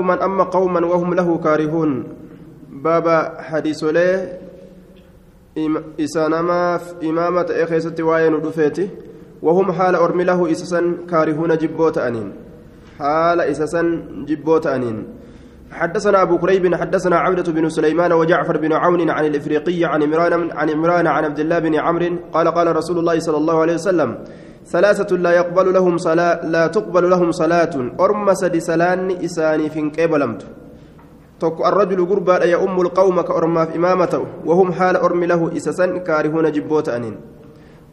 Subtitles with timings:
[0.00, 2.04] من أما قوما وهم له كارهون.
[2.84, 4.28] بابا حديث له
[6.00, 8.88] إسانما إمامة إخيسة وين دفيته
[9.42, 12.32] وهم حال أرمي له إسسا كارهون جبوت أنين.
[12.98, 13.82] حال إسسا
[14.28, 15.06] جبوت أنين.
[15.72, 20.70] حدثنا أبو كريب حدثنا عبدة بن سليمان وجعفر بن عون عن الإفريقي عن عمران عن
[20.70, 24.18] عمران عن عبد الله بن عمرو قال قال رسول الله صلى الله عليه وسلم
[24.66, 27.74] ثلاثة لا يقبل لهم صلاة لا تقبل لهم صلاة.
[28.00, 30.42] أرم سدي سلان إساني فين قبلمت
[31.40, 34.22] تك الرجل قربا يا أم القوم كأرما في إمامته.
[34.44, 37.16] وهم حال أرم له إسسا كارهون جبوت أنين.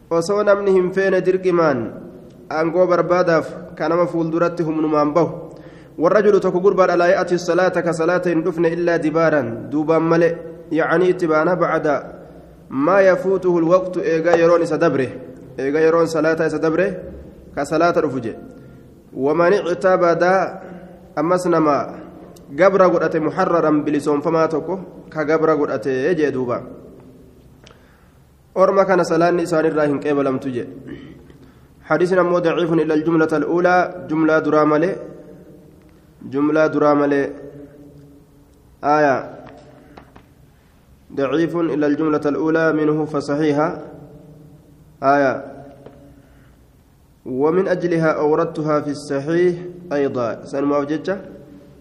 [0.09, 1.77] وصون أمنهم فين درقمان
[2.51, 3.77] أنقو برباداف.
[3.77, 5.29] كان مفول درتهم نمان به
[5.97, 9.69] والرجل تك قربا لا يأتي الصلاة كصلاة دفن إلا دبارا.
[9.69, 10.33] دوبا ملئ.
[10.71, 12.03] يعني اتبانا بعد.
[12.69, 15.09] ما يفوته الوقت إيغا يرون سدبره
[15.57, 16.87] eega yeroon salaata isa dabre
[17.55, 18.33] ka salaata dhufu je
[19.13, 20.39] waman ictabadaa
[21.15, 21.75] ammas nama
[22.51, 24.79] gabra godhate muharraran bilisoonfamaa tokko
[25.09, 26.61] ka gabra godhate jee duuba
[28.55, 30.65] orma kana salaanni isaanirraa hin qeebalamtu je
[31.83, 34.91] حديثنا مو ضعيف إلى الجملة الأولى جملة دراملة
[36.31, 37.21] جملة دراملة
[38.83, 39.15] آية
[41.11, 43.67] ضعيف إلى الجملة الأولى منه فصحيحة
[45.03, 45.33] آية.
[47.25, 49.55] ومن أجلها أوردتها في الصحيح
[49.93, 50.45] أيضا.
[50.45, 51.19] سنما وجدت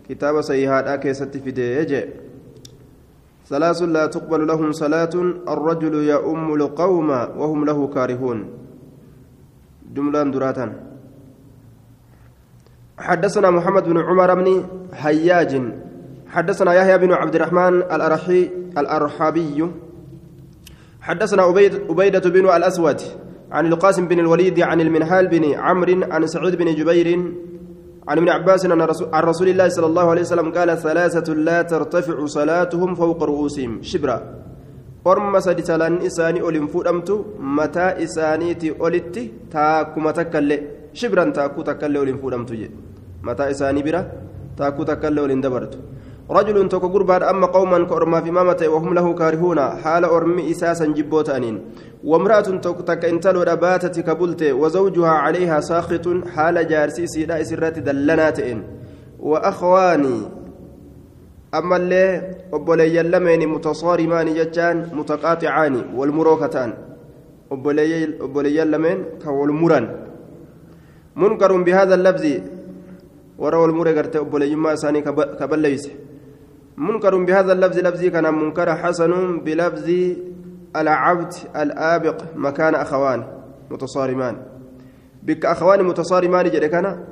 [0.09, 2.05] كتاب صحيحات كيست في ديجي
[3.47, 5.15] ثلاث لا تقبل لهم صلاة.
[5.49, 8.39] الرجل يؤم القوم وهم له كارهون.
[9.95, 10.73] جملة دراتا.
[12.99, 14.49] حدثنا محمد بن عمر بن
[14.93, 15.63] حياج.
[16.29, 19.71] حدثنا يحيى بن عبد الرحمن الأرحي الأرحابي.
[21.03, 23.01] حدثنا عبيد عبيدة بن الأسود
[23.53, 27.09] عن القاسم بن الوليد عن المنهال بن عمرو عن سعود بن جبير
[28.09, 32.95] عن ابن عباس عن رسول الله صلى الله عليه وسلم قال ثلاثة لا ترتفع صلاتهم
[32.95, 33.83] فوق رؤوسهم.
[33.83, 34.43] شبرا.
[35.05, 37.15] orma sadi salaan isaanii ol hin fudhamtu
[37.59, 39.23] mataa isaaniiti olitti
[39.55, 40.59] taakkuma takkallee
[41.01, 42.77] shibran taakkuu takkallee ol hin fudhamtu jedhe
[43.29, 44.03] mataa isaanii bira
[46.33, 51.29] رجل توك غربان أما قوما كأرما في مامته وهم له كارهون حال أرمي إساسا جبوت
[51.31, 51.57] أنين.
[52.05, 58.63] وامرأة توك تك انتلو رباتة كبلت وزوجها عليها ساخط حال جارسي سيدا إسرات دلناتئن
[59.21, 60.17] وأخواني
[61.55, 62.05] أما اللي
[62.53, 66.71] أبولي اللمين متصارمان جتان متقاطعان والمروكتان.
[67.53, 69.85] أبولي اللمين كوالمران
[71.17, 72.25] منكر بهذا اللفظ
[73.39, 75.01] وروى المرة قرت أبولي ما ساني
[75.41, 75.85] كبليس.
[76.77, 79.89] منكر بهذا اللفظ لفظي كان منكر حسن بلفظ
[80.77, 83.25] العبد الآبق مكان أخوان
[83.71, 84.37] متصارمان.
[85.23, 87.05] بك أخوان متصارمان جري كان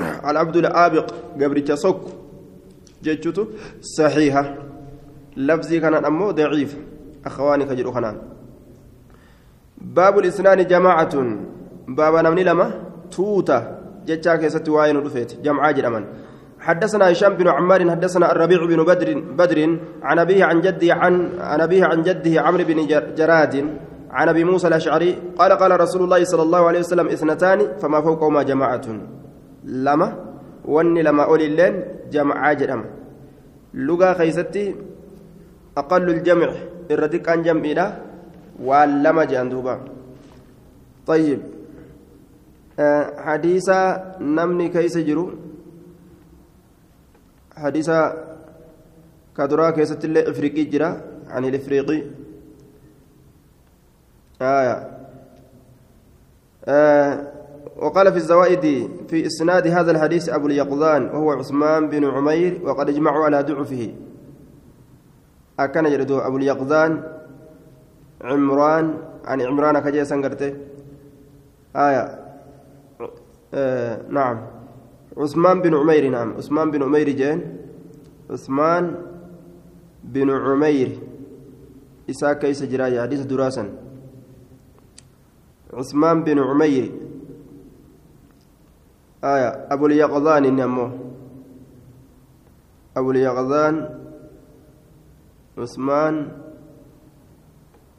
[0.00, 1.10] العبد الآبق
[1.40, 2.00] قبل صك
[3.02, 3.46] جتشتو
[3.80, 4.54] صحيحة.
[5.36, 6.76] لفظي كان أمو ضعيف
[7.26, 8.16] أخواني كجرو خنان
[9.78, 11.14] باب الإسنان جماعة.
[11.88, 12.70] باب نمني لما
[13.10, 13.58] توتا
[14.06, 16.04] جتشا كيست واين ودفيت جمعة جرمان
[16.62, 19.08] حدثنا هشام بن عمار حدثنا الربيع بن بدر
[19.38, 19.58] بدر
[20.02, 22.78] عن أبيه عن جده عن عن أبيه عن جده عمرو بن
[23.18, 23.54] جراد
[24.10, 28.42] عن أبي موسى الأشعري قال قال رسول الله صلى الله عليه وسلم اثنتان فما فوقهما
[28.42, 28.86] جماعة.
[29.64, 30.08] لما؟
[30.64, 31.74] وني لما أولي اللين
[32.12, 32.84] جمعة جرم
[33.74, 34.74] لغة خيستي
[35.76, 36.48] أقل الجمع
[36.90, 37.92] الرديك عن جمع
[38.62, 39.74] ولما جاندوبا
[41.06, 41.40] طيب.
[42.78, 43.68] آه حديث
[44.20, 45.30] نمني كيس جرو.
[47.56, 47.90] حديث
[49.36, 52.02] كدرا كيست الله إفريقي جرا عن الإفريقي.
[54.42, 54.98] آية.
[56.64, 57.32] آه
[57.76, 63.24] وقال في الزوائد في إسناد هذا الحديث أبو اليقظان وهو عثمان بن عمير وقد اجمعوا
[63.24, 63.94] على ضعفه.
[65.60, 67.02] أكن يردو أبو اليقظان
[68.20, 70.54] عمران عن عمران كجي سنغرته
[71.76, 72.18] آية.
[73.54, 74.51] آه نعم.
[75.16, 76.28] عثمان بن عمير نعم.
[76.40, 77.38] عثمان بن عمير جين
[78.30, 78.84] عثمان
[80.04, 80.90] بن عمير.
[82.10, 83.64] إساء كيس جرايا حديث دراسا.
[85.72, 86.84] عثمان بن عمير.
[89.24, 90.86] آية أبو اليقظان نمو
[92.96, 93.74] أبو اليقظان
[95.58, 96.14] عثمان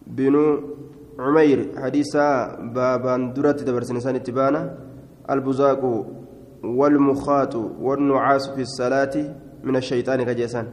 [0.07, 0.35] بن
[1.19, 1.59] عمير.
[1.77, 2.27] حديثا
[2.73, 4.61] بابان درة دبرسن سنة تبانا
[5.29, 5.83] البزاق
[6.63, 10.67] والمخاط والنعاس في الصلاة من الشيطان كجيسان.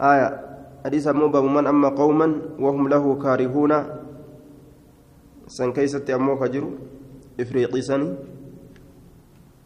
[0.00, 0.28] آية.
[0.84, 3.72] حديث موبا من أما قوما وهم له كارهون.
[5.46, 6.70] سن كيست أمو كجرو.
[7.40, 8.14] إفريقي سني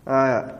[0.08, 0.58] آية.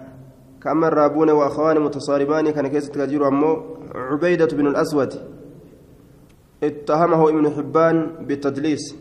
[0.63, 3.63] كأما الرابون وأخوان متصاربان كان كيس تكجير أمو
[3.95, 5.13] عبيدة بن الأسود.
[6.63, 8.97] اتهمه ابن حبان بالتدليس.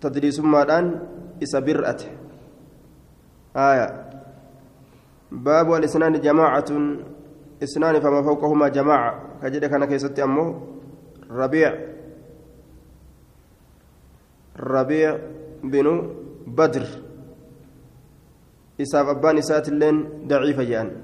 [0.00, 1.00] تدليس مادان
[1.42, 1.60] إسا
[3.56, 4.07] آية.
[5.32, 6.64] باب الإسنان جماعة.
[7.62, 9.40] إسنان فما فوقهما جماعة.
[9.42, 10.66] كجد كان كيست أمو
[11.30, 11.74] ربيع.
[14.60, 15.18] ربيع
[15.64, 16.14] بن
[16.46, 16.86] بدر.
[18.80, 20.96] إساف أبان إسات اللين ضعيف جان.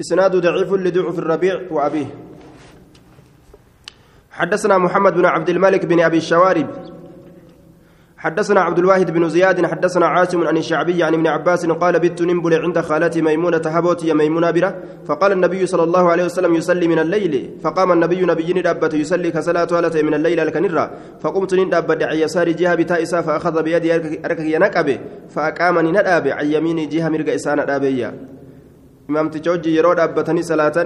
[0.00, 2.06] إسناد ضعيف لضعف الربيع وأبيه.
[4.30, 6.93] حدثنا محمد بن عبد الملك بن أبي الشوارب.
[8.24, 12.54] حدثنا عبد الواحد بن زياد حدثنا عاصم عن الشعبي عن ابن عباس قال بت ننبل
[12.64, 14.74] عند خالتي ميمونة هبوت يا ميمونة برة.
[15.04, 17.60] فقال النبي صلى الله عليه وسلم يصلي من الليل.
[17.62, 20.90] فقام النبي نبي ندابت يصلي كصلاة ولت من الليل الكنرة
[21.20, 23.94] فقمت ندابت عن يسار جهة بتائسا فأخذ بيدي
[24.24, 24.98] أركك ينكبه
[25.28, 28.08] فأقامني ندابه عن يمين جهة مرق إسان ندابية
[29.10, 30.78] إمام تجوجي يرو دابتني صلاة.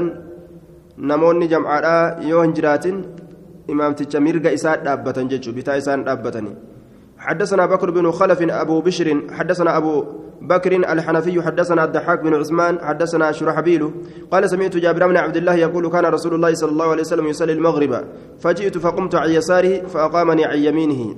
[0.98, 1.86] نموني جمعاء
[2.30, 2.86] يوهن جرات
[3.70, 6.52] إمام تجميرق إسان دابتن ججو بتائسان دابتني
[7.18, 10.04] حدثنا بكر بن خلف أبو بشر حدثنا أبو
[10.42, 13.90] بكر الحنفي حدثنا الضحاك بن عثمان حدثنا شرحبيل.
[14.30, 17.52] قال سمعت جابر بن عبد الله يقول كان رسول الله صلى الله عليه وسلم يصلي
[17.52, 18.04] المغرب.
[18.40, 21.16] فجئت فقمت عن يساره فأقامني عن يمينه.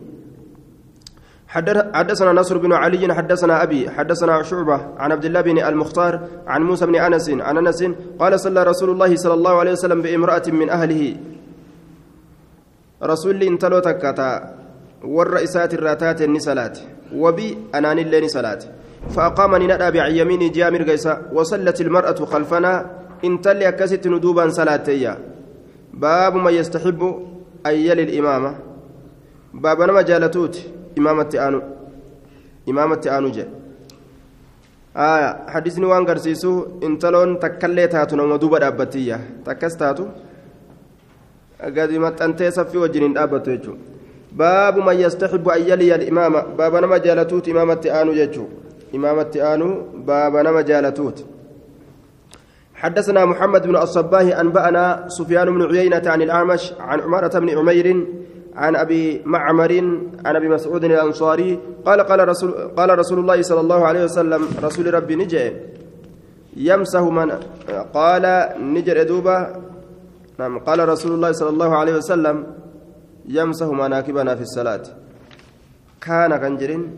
[1.93, 6.87] حدثنا نصر بن علي حدثنا أبي حدثنا شعبة عن عبد الله بن المختار عن موسى
[6.87, 7.85] بن أنس عن أنس
[8.19, 11.17] قال صلى رسول الله صلى الله عليه وسلم بامرأة من أهله.
[13.03, 14.60] رسول انتلو تكتا
[15.05, 16.81] warra isaati irraa taate ni salaate.
[17.13, 18.69] Wabii anaanillee ni salaate.
[19.09, 22.73] فأقامني ندى بعن يميني جاء مرقيسا وصلت المرأة خلفنا
[23.25, 25.13] إن تلي أكست ندوبا صلاتيا
[25.95, 27.01] باب ما يستحب
[27.67, 28.53] أن يلي الإمامة
[29.55, 30.55] باب نما جالتوت
[30.99, 31.61] إمامة آنو
[32.69, 33.49] إمامة آنو جاء
[34.97, 36.53] آية حديثني وان قرسيسو
[36.85, 40.05] إن تلون تاتو نما دوبا دابتيا تكس تاتو
[41.61, 43.75] قد ما تنتهي صفي وجنين دابتو
[44.33, 48.45] باب من يستحب أن يلي الإمامة باب نما جالتوت إمامة آنو جتشو
[48.95, 51.25] إمامة آنو باب نما جالتوت.
[52.75, 58.07] حدثنا محمد بن الصباه أنبأنا سفيان بن عيينة عن الأعمش عن عمارة بن عمير
[58.57, 59.73] عن أبي معمر
[60.25, 64.95] عن أبي مسعود الأنصاري قال قال رسول قال رسول الله صلى الله عليه وسلم رسول
[64.95, 65.53] ربي نجي.
[66.57, 67.31] يمسه من
[67.95, 69.49] قال نجر دوبة
[70.39, 72.47] نعم قال رسول الله صلى الله عليه وسلم
[73.29, 74.83] يمسح مناكبنا في الصلاة.
[76.01, 76.97] كان كنجرين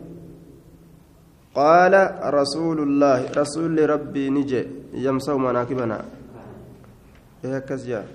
[1.55, 1.93] قال
[2.33, 6.05] رسول الله رسول ربي نجي يمسح مناكبنا.
[7.45, 8.05] هكذا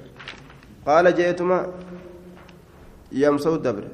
[0.87, 1.67] قال جئتما
[3.13, 3.85] يمسح الدبر.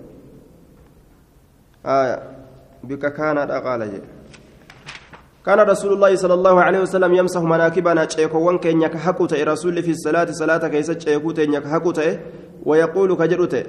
[1.87, 2.23] آية
[2.85, 4.03] بك كان قال جئ.
[5.47, 10.31] كان رسول الله صلى الله عليه وسلم يمسح مناكبنا تشيكوان كينيا حقوت رسول في الصلاة
[10.31, 12.01] صلاة كيسة تشيكوت حقوت
[12.65, 13.65] ويقول كجرته.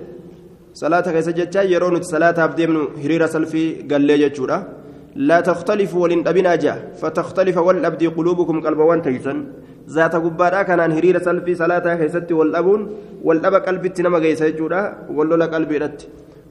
[0.82, 4.60] Salaata keessa jecha yeroo nuti salaataaf deemnu hiriira salfii gallee jechuudha.
[5.16, 9.38] لا تختلفوا ولن أبنا جاء فتختلف والأبدي قلوبكم قلبوان تيسن
[9.90, 12.82] ذات قبارا كان هرير سلفي صلاة كيست والأبون
[13.24, 16.00] والأب قلبي تنما جيسا جودا ولولا قلبي رت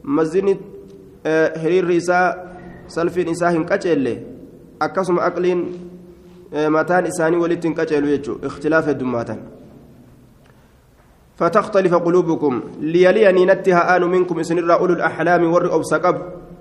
[0.05, 0.49] مزين
[1.63, 2.19] هرير ريسا
[2.89, 4.15] سلفي نساء كتشيلي
[4.83, 5.61] أكسم أقلين
[6.75, 9.41] متان إساني ولتن كتشيلو يجو اختلاف الدماتان
[11.37, 12.63] فتختلف قلوبكم.
[12.81, 16.17] ليليني نتها آن منكم إسنر أولو الأحلام ور أبسقب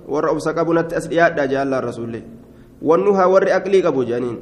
[0.08, 2.14] ور أبسقب نت أسرياد جاء الله الرسول
[2.82, 4.38] والنهى ور أقلي قبو جانين.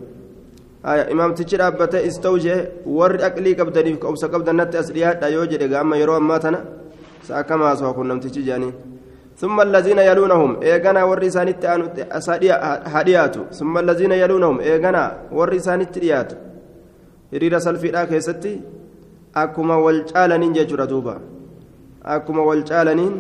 [0.85, 6.59] آية إمام تجرى أبتا استوجه ور أقلي قبدني أبسقب نت أسرياد يوجد أما يروا ماتنا
[7.27, 8.73] سأكما سوكم نم تجانين
[9.37, 11.65] ثم الذين يلونهم إيغانا ورسانت
[12.95, 16.33] هديات ثم الذين يلونهم إيغانا ورسانت ريات
[17.33, 18.61] هريرة سلفي لا كيستي
[19.33, 21.19] akkuma wal caalaniin jechuudha duuba.
[22.03, 23.13] Akkuma wal caalaniin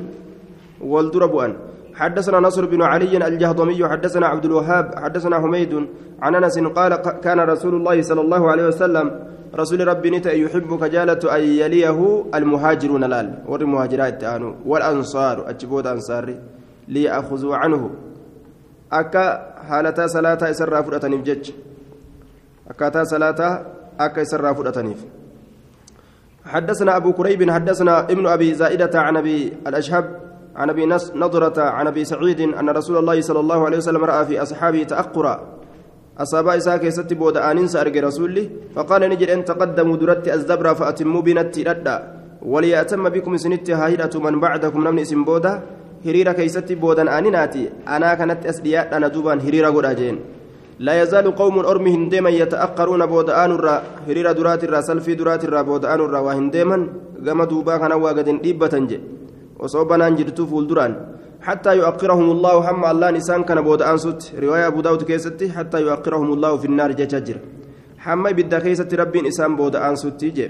[0.81, 1.71] wal dura bu'an.
[1.95, 5.87] حدثنا نصر بن علي الجهضمي حدثنا عبد الوهاب حدثنا حميد
[6.21, 9.07] عن انس قال كان رسول الله صلى الله عليه وسلم
[9.55, 14.23] رسول ربي نتا يحب كجالة أن يليه المهاجرون لال والمهاجرات
[14.65, 16.35] والأنصار أجبود أنصاري
[16.87, 17.89] ليأخذوا عنه
[18.93, 19.25] أكا
[19.67, 21.51] حالتا صلاة إسرى فرأتنيف جج
[22.69, 23.65] أكاتا صلاة
[23.99, 24.99] أكا إسرى فرأتنيف
[26.45, 30.05] حدثنا أبو كريب حدثنا ابن أبي زائدة عن أبي الأشهب
[30.55, 34.41] عن أبي نضرة عن أبي سعيد أن رسول الله صلى الله عليه وسلم رأى في
[34.41, 35.61] أصحابه تأقرا
[36.19, 41.63] أصابا إساك يستي بود آننس أرجى رسولي فقال نجد أن تقدموا درت الزبرة فأتموا بنتي
[41.63, 41.95] ردا
[42.41, 45.61] وليأتم بكم سنت هاهرة من بعدكم نمن اسم بودا.
[46.05, 50.19] هريرة كيستي بودا آنناتي أنا كانت أسدياء أنا دوبان هريرة قد
[50.85, 53.75] لا يزال قوم أرمي هندما يتأخرون بودآن الرا
[54.07, 56.77] هرير درات الرا سلفي درات الرا بودآن الرا وهندما
[57.25, 58.99] كما دوبا كان واجد إبة جي.
[59.61, 60.93] وصوبنا جرتو فولدران
[61.47, 64.21] حتى يؤخرهم الله هم الله نسان كان بودآن سوت.
[64.43, 67.37] رواية أبو داود كيستي حتى يؤخرهم الله في النار جاجر.
[68.03, 68.31] حما
[68.65, 70.47] كيست ربي إسان بودآن سوت جي.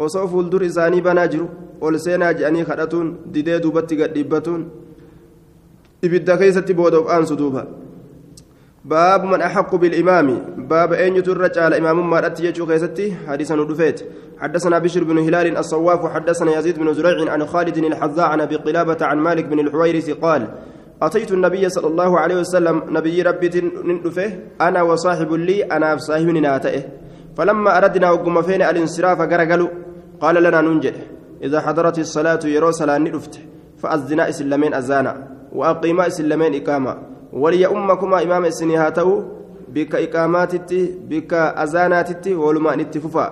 [0.00, 1.46] osoo fuuldura isaanii banaa jiru
[1.80, 4.62] ol seenaa jedhanii kadhatuun didee duubatti gadhiibbatuun
[6.06, 6.98] ibidda keessatti booda
[8.84, 10.56] باب من أحق بالإمام.
[10.56, 14.00] باب أين يترج على إمام ما رأت يجو خيستي؟ حديثا ندفيت
[14.38, 18.96] حدثنا بشر بن هلال الصواف حدثنا يزيد بن زريع عن خالد الحذاء عن أبي قلابة
[19.06, 20.48] عن مالك بن الحويرث قال
[21.02, 26.82] أتيت النبي صلى الله عليه وسلم نبي ربي ندفه أنا وصاحب لي أنا صاحب ناتئه
[27.36, 29.68] فلما أردنا وقم فين الانصراف قرقلوا
[30.20, 30.94] قال لنا ننجد.
[31.42, 33.40] إذا حضرت الصلاة يرو صلاة ندفت
[33.78, 36.96] فأذنا إسلامين أزانا وأقيما إسلامين إقامة
[37.32, 39.22] ولي أمكما إمام السني هاتو
[39.68, 43.26] بك إقاماتتي بك أزاناتتي ولما نتففا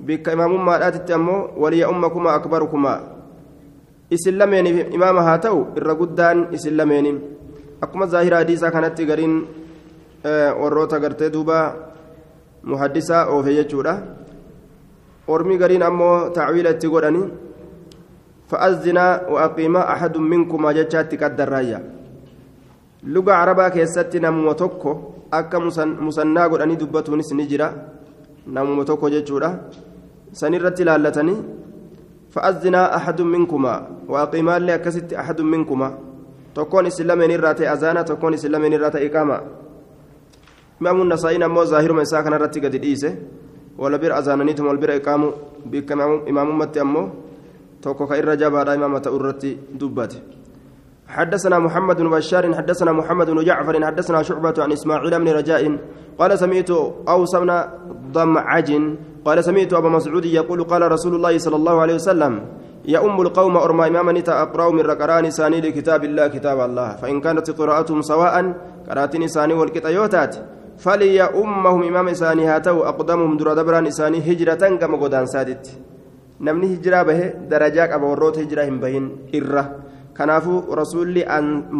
[0.00, 2.94] بك إمام مالاتتي أمو ولي أمكما أكبركما.
[4.12, 7.20] إسلامين إمام هاتو الرقدان إسلامين
[7.82, 9.34] أكما ظاهر حديثة كانت قرين
[10.60, 11.74] warroota gartee duuba
[12.62, 14.02] muhaddisaa oofe jechuudha
[15.28, 17.22] ormi gariin ammoo tacwiila itti godhani
[18.50, 21.80] fa'azinaa waaqiimaa axadun minkumaa jechaatti qaddarraayya
[23.06, 24.90] luga carabaa keessatti namuma tokko
[25.30, 27.72] akka musannaa godhanii dubbatuunis ni jira
[28.46, 29.50] namuma tokko jechuudha
[30.32, 31.38] sanirratti ilaallatanii
[32.34, 35.92] fa'azinaa axadun minkumaa waaqimaallee akkasitti axadun minkumaa
[36.54, 39.40] tokkoon isin lameen irraa ta'e azaana tokkoon isin lameen irraa ta'e iqaama
[40.80, 43.12] imaamuun nasaa'iin ammoo zaahiruma isaa kanarratti gadi dhiise
[43.78, 45.32] wala bira azaananiitum wal bira iqaamu
[45.70, 45.94] bikka
[46.26, 47.06] imaamummatti ammoo
[47.80, 50.37] tokko ka irra jabaadha imaama ta'u irratti dubbate
[51.08, 55.78] حدثنا محمد بن بشار حدثنا محمد بن جعفر حدثنا شعبة عن إسماعيل بن رجاء
[56.18, 56.70] قال سمعت
[57.08, 57.56] أوسمنا
[58.12, 58.70] ضمعج
[59.24, 62.32] قال سمعت أبا مسعود يقول قال رسول الله صلى الله عليه وسلم
[62.84, 66.96] يا أم القوم أرمى إماما أقرأ من ركران ساني لكتاب الله كتاب الله.
[66.96, 68.34] فإن كانت قراءتهم سواء
[68.88, 70.36] قراتني ساني والكتايوتات
[70.78, 75.64] فلي أمهم إمام إساني هاتو أقدمهم درا دبران إساني هجرة كما قدان سادت.
[76.40, 79.64] نمني هجرة به درجاك أبو الروت هجرة هم بهن إرّة.
[80.18, 81.24] Kanaafuu rasuulli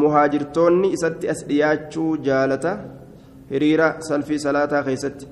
[0.02, 2.78] muhaajirtoonni isatti as dhiyaachuu jaalata
[3.50, 5.28] hiriira salfii salaataa keessatti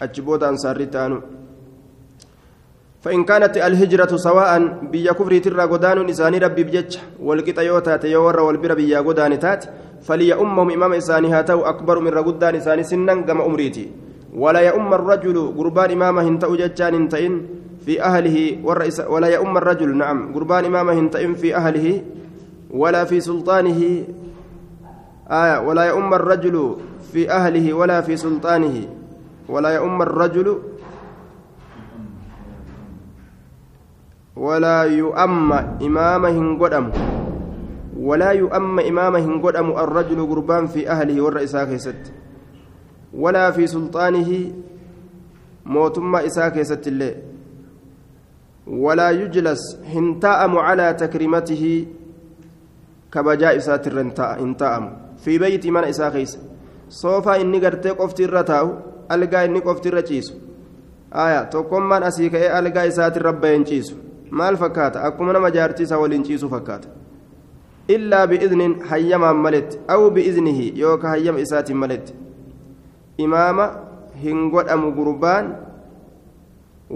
[0.00, 1.20] achi booda ansaarri taanu.
[3.00, 4.50] فإن كانت الهجرة سواء
[4.92, 9.64] بيا كفر ترى غدان إساني ربي بجج والقطة يوتات يور والبر بيا غدان تات
[10.04, 13.84] فلي أمهم إمام إساني هاتو أكبر من رغدان إساني سنا كما أمريتي
[14.36, 17.34] ولا يؤم الرجل قربان إمامه هنتأ ججان هنتئن
[17.90, 18.62] في أهله
[19.10, 20.30] ولا يؤم الرجل نعم.
[20.34, 22.02] قربان إمامه هنتئن في أهله
[22.70, 23.82] ولا في سلطانه
[25.26, 26.76] آية ولا يؤم الرجل
[27.12, 28.86] في أهله ولا في سلطانه
[29.48, 30.58] ولا يؤم الرجل
[34.36, 36.86] ولا يؤم إمامه هنقدم
[37.98, 42.12] ولا يؤم إمامه هنقدم الرجل قربان في أهله والرئيسة كيست
[43.14, 44.30] ولا في سلطانه
[45.66, 47.30] موتما إساء كيست الله
[48.70, 51.86] ولا يجلس هنتاءم على تكريمته
[55.70, 56.38] mana isaa keessa
[56.88, 58.70] soofaa inni gartee qofti irra taa'u
[59.14, 60.34] algaa inni qofti irra ciisu
[61.24, 63.96] aya tokkommaan asii ka'ee algaa isaatirra baheen ciisu
[64.30, 66.88] maal fakkaata akkuma nama jaartii isaa waliin ciisu fakkaata
[67.94, 72.14] illaa bi'iznin hayyamaan maletti aw bi'iznihi yookaan hayyama isaatiin maletti
[73.18, 73.66] imaama
[74.24, 75.50] hin godhamu gurbaan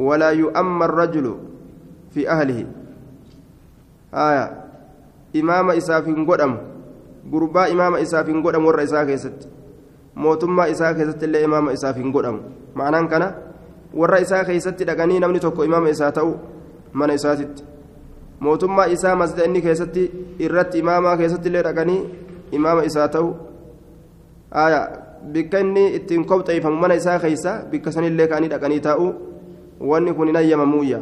[0.06, 1.34] walaa yu'amma arrajulu
[4.12, 4.44] aya
[5.32, 6.58] imaama isaaf hin godhamu
[7.30, 9.48] gurbaa imaama isaaf hin godhamu warra isaa keessatti
[10.14, 12.40] mootummaa isaa keessatti illee imaama isaaf hin godhamu
[12.80, 13.32] ma'anaan kana
[14.02, 16.36] warra isaa keessatti dhaqanii namni tokko imaama isaa ta'u
[16.92, 17.64] mana isaatitti
[18.40, 20.04] mootummaa isaa masjida inni keessatti
[20.48, 21.98] irratti imaamaa keessatti illee dhaqanii
[22.60, 23.34] imaama isaa ta'u
[25.32, 29.12] bikka inni ittiin kobxeeffamu mana isaa keessa bikka sanillee ka'anii dhaqanii taa'u
[29.80, 31.00] wanni kun hin ayyamamuuyya.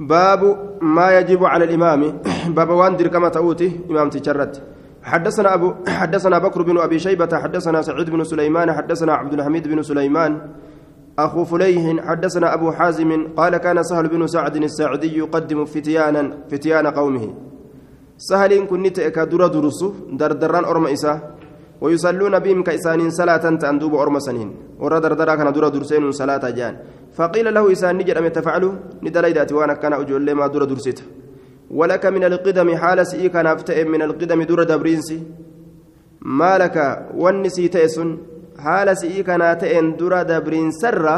[0.00, 2.18] باب ما يجب على الإمام.
[2.56, 4.62] باب وان كما تأوتي إمام تشرت
[5.02, 9.82] حدثنا أبو حدثنا بكر بن أبي شيبة حدثنا سعيد بن سليمان حدثنا عبد الحميد بن
[9.82, 10.40] سليمان
[11.18, 17.34] أخو فليه حدثنا أبو حازم قال كان سهل بن سعد الساعدي يقدم فتيانا فتيان قومه.
[18.16, 21.20] سهل كنت كدر درس دردران أرم إساه
[21.80, 26.74] ويصلون بهم كإسان صلاة تندوب أرم سنين ورا دردرا كان در درسين صلاة جان
[27.16, 28.72] فقيل له إسان نجد أم تفعلوا
[29.02, 31.02] ندليدات وأنا كان أجل ما در درسته
[31.70, 33.46] ولك من القدم حال سئي كان
[33.92, 35.18] من القدم در دبرينسي
[36.20, 38.18] maalaka wanni sii ta'e sun
[38.60, 41.14] haala si'ii kanaa ta'een dura dabriinsarra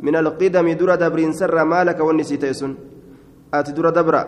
[0.00, 2.76] min alqidami dura dabriinsarra maalaka wanni sii ta'e sun
[3.52, 4.22] ati dura dabra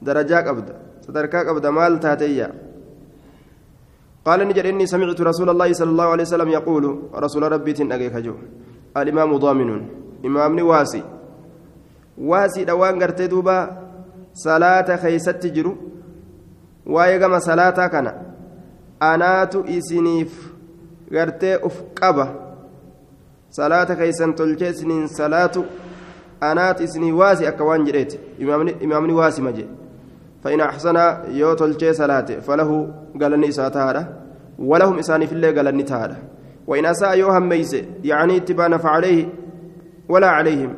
[0.00, 0.72] darajaa qabda
[1.06, 2.48] sadarkaa qabda maal taateyya
[4.26, 8.34] قال نجد إني سمعت رسول الله صلى الله عليه وسلم يقول رسول ربي تنأجيك جو
[8.96, 9.70] الإمام ضامن
[10.26, 11.02] إمامني واسي
[12.18, 13.58] واسي دوان قرتي دوبا
[14.34, 15.72] صلاة خيست جرو.
[16.86, 18.06] ويقام صلاة كان.
[19.02, 20.32] أنات إسنيف
[21.12, 22.26] قرتي أفقبة
[23.50, 25.56] صلاة خيسن تلجي سنين صلاة.
[26.42, 28.12] أنات إسني واسي أكوان جريت.
[28.42, 29.66] إمامني, إمامني واسي مجي.
[30.44, 30.96] فإن أحسن
[31.28, 34.08] يوتل جي صلاة فله قالني ساتارة
[34.58, 36.16] ولهم إساني في الله قالني تارة
[36.66, 39.28] وإن أساء يوهم ميس يعني اتبان فعليه
[40.08, 40.74] ولا عليهم.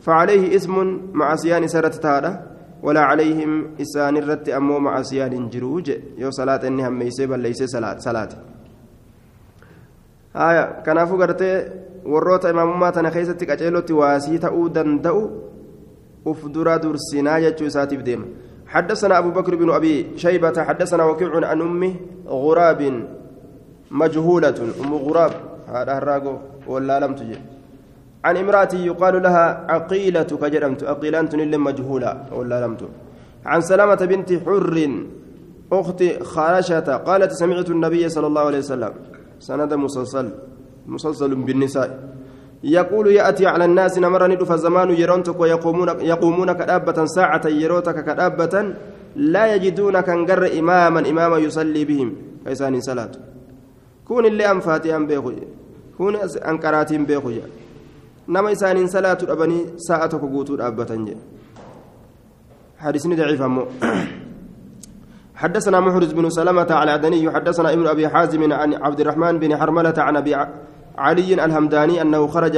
[0.00, 2.42] فعليه اسم مع سيان سرة تارة
[2.82, 5.90] ولا عليهم إسان الرت أمو مع سيان جروج.
[6.18, 8.28] يو صلاة إنهم ميس بل ليس صلاة صلاة
[10.36, 11.66] آية كنافو قرتي
[12.04, 15.22] warroota imaamummaa keessatti qaceelotti waasii ta'uu danda'u
[16.26, 18.02] uf dura dursinaa jechuu isaatiif
[18.72, 22.80] حدثنا أبو بكر بن أبي شيبة حدثنا وكيع عن أم غراب
[23.90, 24.58] مجهولة.
[24.84, 25.32] أم غراب
[25.68, 26.34] هذا الراجو
[26.66, 27.38] ولا لم تجي
[28.24, 32.72] عن امرأة يقال لها عقيلة كجرمت عقيلة إلا مجهولة ولا لم
[33.46, 34.76] عن سلامة بنت حر
[35.72, 38.92] أخت خارشة قالت سمعت النبي صلى الله عليه وسلم.
[39.40, 40.26] سند مسلسل
[40.86, 41.90] مسلسل بالنساء.
[42.64, 48.74] يقول يأتي على الناس نمر ندف الزمان يرونتك ويقومون يقومون كدابة ساعة يروتك كدابة
[49.16, 52.16] لا يجدون كنجر إماما إماما يصلي بهم.
[52.46, 53.10] كيسان صلاة.
[54.08, 55.36] كون اللي أنفاتي أم بيخوي.
[55.98, 56.16] كون
[56.50, 57.40] أنكراتي بيخوي.
[58.28, 61.16] نما إسان صلاة أبني ساعة كوتو دابة
[62.78, 63.64] حديثني ضعيف أمو.
[65.42, 69.94] حدثنا محرز بن سلمة على عدني حدثنا ابن أبي حازم عن عبد الرحمن بن حرملة
[69.98, 70.34] عن أبي
[70.98, 72.56] علي الهمداني أنه خرج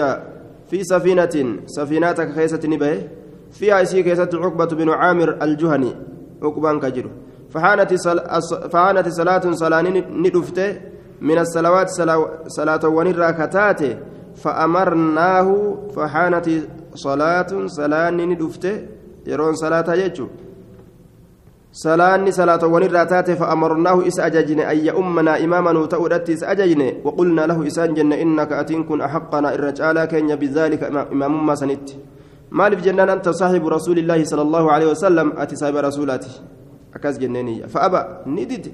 [0.71, 3.09] في سفينة سفينتك خيسة نبه
[3.53, 5.93] فيها إسي كيسة عقبة بن عامر الجهني
[6.43, 7.11] عقبان كجر
[7.51, 7.95] فحانت
[8.73, 9.83] فحانت صلاة صلاة
[10.25, 10.81] ندفت
[11.21, 11.89] من الصلوات
[12.47, 13.81] صلاة ونرى كتات
[14.35, 16.51] فأمرناه فحانت
[16.95, 18.65] صلاة صلاة ندفت
[19.27, 20.27] يرون صلاة يجو.
[21.75, 27.95] Salaatawwan irraa taate fa'amarnaahu isa ajajne ayya ummanaa imaamanuu ta'uudhatti isa ajajne waqulnaa lahu isaan
[27.95, 31.99] jenne innaka atiin kun axaqqanaa irra caalaa keenya bizaalika imaamummaa sanitti
[32.51, 36.31] maaliif jennaan anta saaxibu rasuulillaahi sala allahu alehi wasalam ati saahiba rasuulaati
[36.95, 38.73] akkas jenneeniyya fa'aba ni dide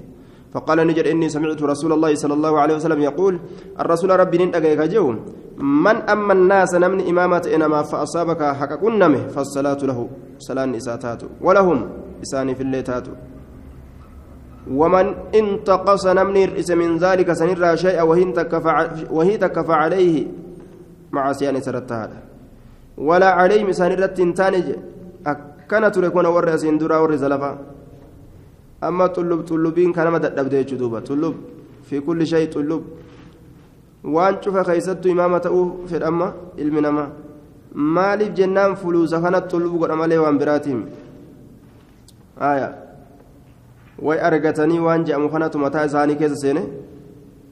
[0.51, 3.33] فقال نجد إني سمعت رسول الله صلى الله عليه وسلم يقول
[3.79, 5.15] الرسول ربي ننتقيك جو
[5.63, 9.99] من أما الناس نمن إمامة إنما فأصابك حق كنمه فالصلاة له
[10.43, 11.79] صلاة إساتات ولهم
[12.23, 13.05] إساني في الليتات
[14.79, 15.05] ومن
[15.39, 18.03] انتقص نمني الرئيس من ذلك سنرى شيئا
[19.17, 20.15] وهي تكف عليه
[21.11, 22.19] مع سيان سرتها
[22.97, 24.65] ولا عليه مسان تنتانج
[25.31, 27.51] أكنت لكون ورئيس درا ورئيس لفا
[28.87, 31.35] أما طلب طلبين كان مدى دبدي جدوبة طلب
[31.87, 32.83] في كل شيء طلب.
[34.03, 35.45] وأن شوف خيست إمامة
[35.89, 36.27] في الأمة
[36.59, 37.05] المنما
[37.73, 40.79] maaliif jennaan fuluusa kanat xullub godha malee waan biraatiin
[42.40, 42.74] aya
[43.98, 46.62] way argatanii waan je'amu kanatu mataa isaanii keessa seene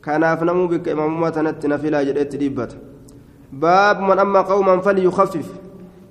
[0.01, 2.77] kanaaf namuu bikka imaamummaa tanatti na filaa jedheetti dhiibbata
[3.53, 5.49] baabu man amma qawman falyukaffif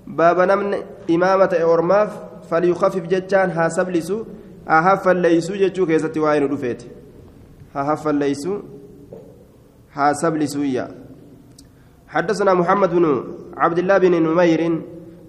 [0.07, 2.17] baaba namni imaama ta'e ormaaf
[2.49, 4.25] falyukaffif jechaan haa sablisu
[4.65, 6.91] haa haffalleeysuu jechuu keessatti waa'ee nu dhufeeti
[7.73, 8.57] haa haffalleeysuu
[9.95, 10.87] haa sablisuuyya
[12.13, 13.05] حدثنا محمد بن
[13.57, 14.61] عبد الله بن نمير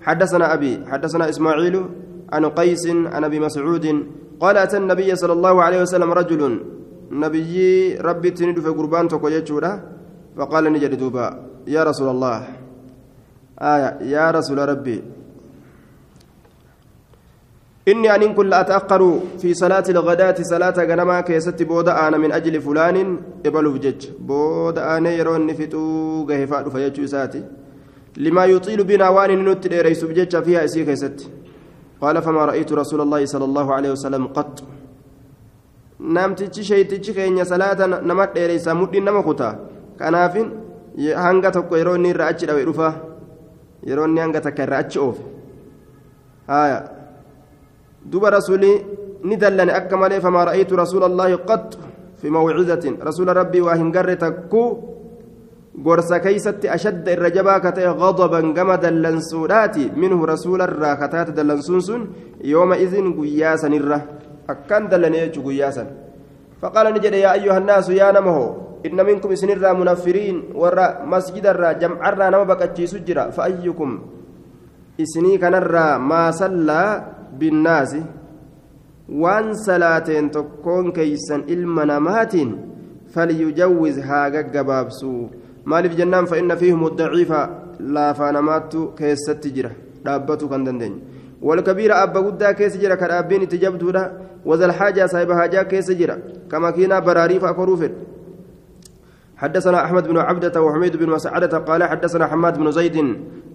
[0.02, 1.84] حدثنا أبي حدثنا إسماعيل
[2.33, 3.85] عن قيس عن أبي مسعود.
[4.39, 6.41] قال أتى النبي صلى الله عليه وسلم رجل.
[7.11, 7.57] نبي
[7.97, 9.71] ربي تند في قربان تقويتشورا
[10.37, 11.27] فقال نجد دوبا
[11.67, 12.47] يا رسول الله.
[13.59, 15.03] آية يا رسول ربي.
[17.87, 19.01] إني أن كل أتأخر
[19.41, 22.97] في صلاة الغداة صلاة غنما كيست بودا أنا من أجل فلان
[23.45, 27.43] إبلو فجج بودا أنا يرون فتو غيفا فيجو ساتي
[28.17, 31.17] لما يطيل بنا وان نوت ريس بجج فيها إسي كيست.
[32.01, 34.63] قال فما رأيت رسول الله صلى الله عليه وسلم قط
[35.99, 39.55] namtichi shaytichi keenya salaata nama dheereysa mudhiin nama kutaa
[39.99, 40.47] kanaafin
[41.23, 42.93] hanga tokko yeroo inni irra achi dhawe dhufa
[43.83, 45.23] yeroo inni hanga takka irra achi oofe
[46.47, 46.79] haya
[48.05, 48.85] دوب رسولي
[49.25, 51.77] ندلني أكا مالي فما رأيت رسول الله قط
[52.21, 52.29] في
[55.85, 62.07] ربي وهن تكو قرص كيست أشد الرجبا كتي غضبا كما دلنسوراتي منه رسول الراكتات دلنسونسون
[62.43, 64.01] يومئذ قياسا الره
[64.49, 65.87] أكان دلني قياسا
[66.61, 72.09] فقال نجد يا أيها الناس يا نمه إن منكم سنرى منفرين ورى مسجد الرى جمع
[72.09, 73.99] الرى نما بقتشي سجرا فأيكم
[75.01, 77.03] إسني كان الرى ما صلى
[77.39, 77.97] بالناس
[79.09, 82.35] وان صلاتين تكون كيسا إلما نمات
[83.13, 85.27] فليجوز هاجا جبابسو
[85.65, 87.31] مالف جنان فإن فيهم الضعيف
[87.79, 89.71] لا فانمات كيست تجرة
[90.05, 90.93] دابتو كان دندن.
[91.41, 93.91] والكبير أبا قدا كيس جرا كرابين تجبدو
[94.45, 96.17] وذا الحاجة صاحب حاجة كيس جرا
[96.51, 97.91] كما كينا براريف أكروفر
[99.37, 102.97] حدثنا أحمد بن عبدة وحميد بن مسعدة قال حدثنا حماد بن زيد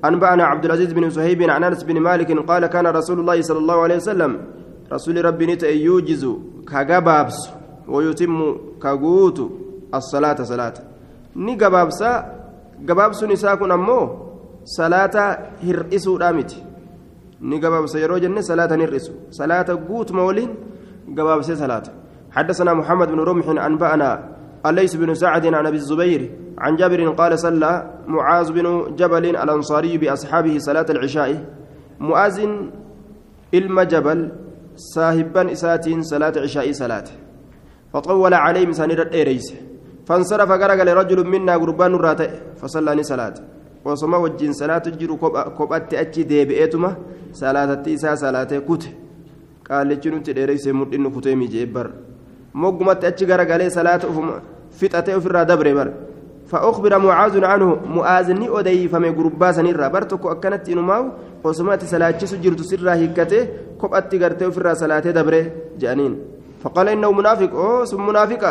[0.05, 3.83] أنبأنا عبد العزيز بن سهيب عن أنس بن مالك قال كان رسول الله صلى الله
[3.83, 4.41] عليه وسلم
[4.93, 6.27] رسول ربي نت يوجز
[6.73, 7.49] كجبابس
[7.89, 9.51] ويتم كجوت
[9.95, 10.75] الصلاة صلاة.
[11.35, 12.25] Ni gabaabsa
[12.85, 14.05] gabaabsuun isaa kun ammoo
[14.65, 16.63] salaata hir'isuudha miti.
[17.41, 19.13] Ni gabaabsa yeroo jenne salaata hir'isu.
[19.31, 20.51] Salaata guutuma waliin
[21.15, 22.05] gabaabsee salaata.
[22.35, 24.11] حدثنا محمد بن رمح أنبأنا
[24.67, 30.59] الليث بن سعد عن أبي الزبير عن جابر قال صلى معاذ بن جبل الأنصاري بأصحابه
[30.59, 31.45] صلاة العشاء
[32.01, 32.39] معاذ
[33.55, 34.33] إلم جبل
[34.77, 37.05] صاحبا إساتين صلاة عشاء صلاة
[37.93, 39.55] فطول عليه مسانير الإيريس
[40.07, 43.35] فانصرف قرقل رجل منا قربان راتئ فصلى صلاة.
[43.85, 45.17] وصما وجين صلاة جرو
[45.57, 46.91] كوبات أتشي ديبئتما
[47.33, 48.85] صلاة تيسا صلاة كوت.
[49.71, 51.87] قال لجنو تدريس مدين كوتيمي جيبر.
[52.55, 54.03] موغمت أتشي قرقل صلاة
[54.79, 55.89] فتأتي في الرادبر بر
[56.51, 61.05] فأخبر معاذ عنه مؤاذني أدي فمي قربا سنيرا برتكو أكنت إنماو
[61.45, 63.49] وصمات صلاة سجرت سرا هيكته
[63.81, 65.45] كوبات قرتي في الرا صلاة دبره
[65.81, 66.34] جانين.
[66.65, 67.53] فقال إنه منافق.
[67.55, 68.51] أو سم منافقة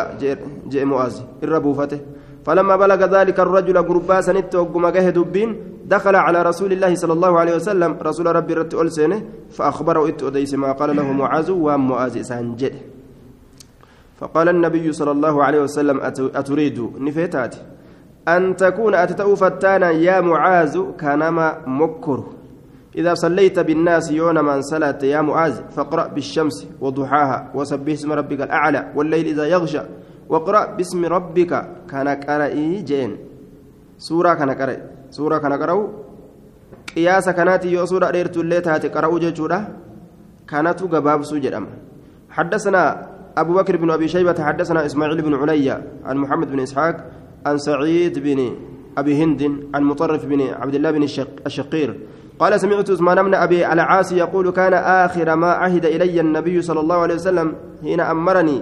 [0.69, 1.99] جاء معاذ الربوفته
[2.45, 5.49] فلما بلغ ذلك الرجل قربا سنت وقم دبين
[5.89, 7.91] دخل على رسول الله صلى الله عليه وسلم.
[8.02, 9.19] رسول ربي رت ألسنه
[9.52, 12.76] فأخبره إت أديس ما قال له معاذ ومعاذ سانجد
[14.19, 15.97] فقال النبي صلى الله عليه وسلم
[16.36, 17.56] أتريد؟ نفيتات
[18.28, 22.23] أن تكون أتتأو فتانا يا معاذ كانما مكر
[22.95, 28.91] إذا صليت بالناس يوم من صلاة يا معاذ فاقرأ بالشمس وضحاها وسبح اسم ربك الأعلى
[28.95, 29.82] والليل إذا يغشى
[30.29, 31.53] واقرأ باسم ربك.
[31.89, 33.17] كان قرئي جين
[33.97, 34.79] سورة كان قرئ
[35.10, 35.88] سورة كان قرأوا
[36.95, 39.60] قياس كانت يو سورة ديرت اللي تاتي جيشورة
[40.49, 41.65] كانت قباب سجرم
[42.29, 46.95] حدثنا أبو بكر بن أبي شيبة حدثنا إسماعيل بن عليا عن محمد بن إسحاق
[47.45, 48.39] عن سعيد بن
[48.97, 49.41] أبي هند
[49.75, 51.03] عن مطرف بن عبد الله بن
[51.45, 51.99] الشقير
[52.39, 56.96] قال سمعت عثمان بن أبي العاص يقول كان آخر ما عهد إلي النبي صلى الله
[56.96, 58.62] عليه وسلم حين أمرني.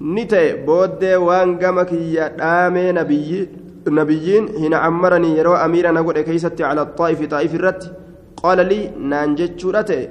[0.00, 3.48] نتي بود وان قمك يا نبي
[3.88, 5.38] نبيين حين أمرني.
[5.38, 7.96] يرى أميرا نقول كيست على الطائف طائف الرت
[8.36, 9.64] قال لي نانجت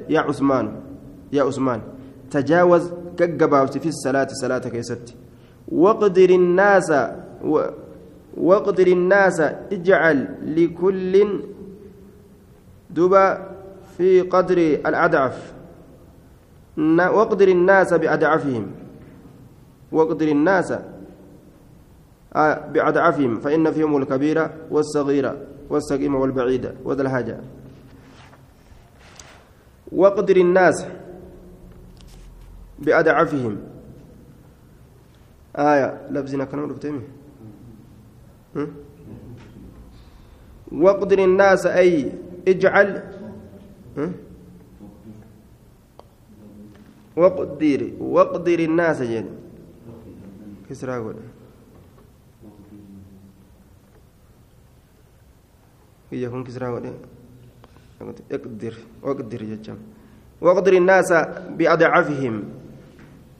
[0.10, 0.65] يا عثمان.
[1.34, 1.82] يا عثمان.
[2.32, 4.27] تجاوز كجبابت في الصلاة.
[4.27, 5.15] صلاة كيست.
[5.67, 6.93] واقدر الناس
[7.45, 7.62] و
[8.38, 10.17] واقدر الناس اجعل
[10.58, 11.13] لكل
[12.91, 13.51] دبا
[13.97, 15.54] في قدر الأدعف
[16.77, 18.71] واقدر الناس بأدعفهم
[19.91, 20.73] واقدر الناس
[22.36, 25.38] آه، بأدعفهم فإن فيهم الكبيرة والصغيرة
[25.69, 27.39] والسقيمة والبعيدة وذا الحاجة.
[29.91, 30.86] واقدر الناس
[32.80, 33.58] بأدعفهم
[35.56, 36.67] آية لفظنا كانوا
[40.71, 42.12] واقدر الناس أي
[42.47, 43.04] اجعل
[47.15, 49.25] واقدر واقدر الناس جن.
[50.69, 51.15] كسرى قول.
[56.12, 56.91] يكون كسرى قول.
[58.32, 59.77] أقدر واقدر جتشم
[60.41, 61.12] واقدر الناس
[61.49, 62.43] بأضعافهم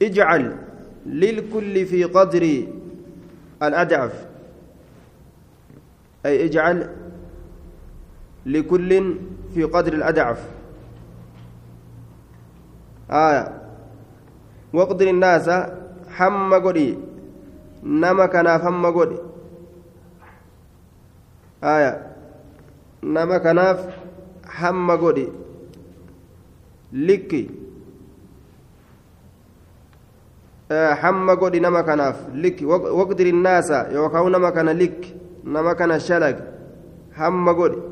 [0.02, 0.56] اجعل
[1.06, 2.66] للكل في قدر
[3.62, 4.26] الأضعف.
[6.26, 6.90] أي اجعل
[8.46, 9.16] لكل
[9.54, 10.48] في قدر الأدعف
[13.10, 13.62] آية
[14.72, 15.50] وقدر الناس
[16.08, 16.98] حم قدي
[17.82, 19.18] نما كان فم قدي
[21.64, 22.12] آية
[23.02, 23.86] نما كناف
[24.46, 25.28] حم قدي
[26.92, 27.62] لكي
[30.72, 35.12] hamma godhi nama kanaaf lik waqdiri innaasa yookaan nama kana lik
[35.44, 36.36] nama kana shalag
[37.18, 37.91] hamma godhi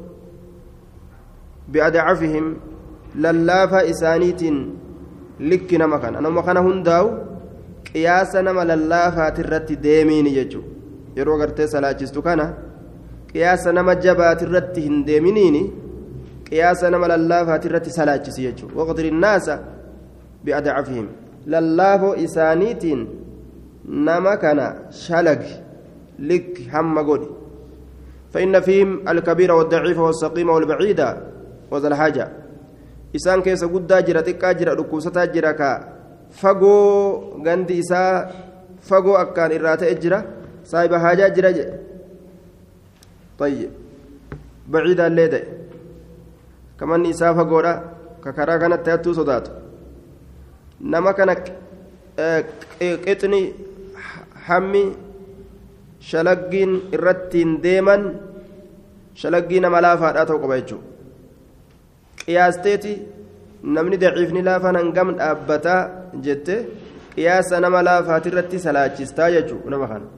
[1.72, 2.56] بأدعفهم
[3.14, 4.56] للافا إسانيتين
[5.40, 7.06] لك نما كان نما كان هنداو
[7.94, 10.62] قياس نما للافا ترت ديمين يجو
[11.16, 12.54] gartee salaachistu kana
[13.32, 15.62] qiyaasa nama jabaati irratti hin deeminiini
[16.48, 19.58] qiyaasa nama lallaafaati irratti salaachisi jechuudha waqdiri naasa
[20.44, 21.06] bi'adacafihim
[21.54, 23.02] lallaafoo isaaniitiin
[24.08, 24.66] nama kana
[25.04, 25.42] shalag
[26.18, 27.30] lik hamma godhi
[28.34, 31.00] فإن فيهم الكبير والضعيف والسقيم والبعيد
[31.70, 32.28] وذا الحاجة
[33.16, 35.70] إسان كيس قد جرى تكا جرى ركوسة جرى كا.
[36.30, 36.74] فقو
[37.46, 38.30] غندي إسا
[38.82, 40.18] فقو أكان إرات إجرى.
[40.64, 41.50] صاحب حاجة جرى
[43.38, 43.70] طيب.
[44.68, 45.40] بعيد الليدة
[46.80, 47.58] كمان إسا فقو
[48.24, 49.46] ككرا كانت تأتو صدات.
[50.80, 51.30] نما كان
[52.80, 53.42] قطني
[54.46, 54.84] حمي
[56.00, 58.02] shalaggiin irrattiin deeman
[59.22, 60.89] shalaggii nama laafaadhaa ta'u qaba jechuudha
[62.26, 62.92] qiyaasteeti
[63.76, 65.80] namni daciifni laafaan hangam dhaabbataa
[66.26, 66.56] jette
[67.14, 70.08] qiyaasa nama laafaatirratti salaachistaa jechuudha nama kana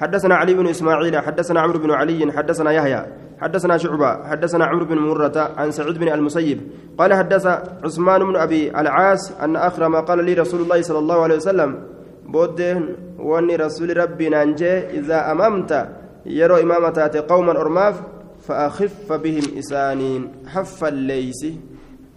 [0.00, 3.02] حدثنا علي بن اسماعيل حدثنا عمرو بن علي حدثنا يحيى
[3.40, 6.58] حدثنا شعبة حدثنا عمرو بن مرة عن سعيد بن المسيب
[6.98, 7.46] قال حدث
[7.84, 11.70] عثمان بن ابي العاص ان اخر ما قال لي رسول الله صلى الله عليه وسلم
[12.30, 12.82] booddeen
[13.18, 15.78] wanni rasuuli rabbiinaan jee izaa amamta
[16.24, 17.56] yeroo imaama taate qawman
[18.50, 21.58] ormaaf fa'akhiffa bihim isaaniin haffalleeysi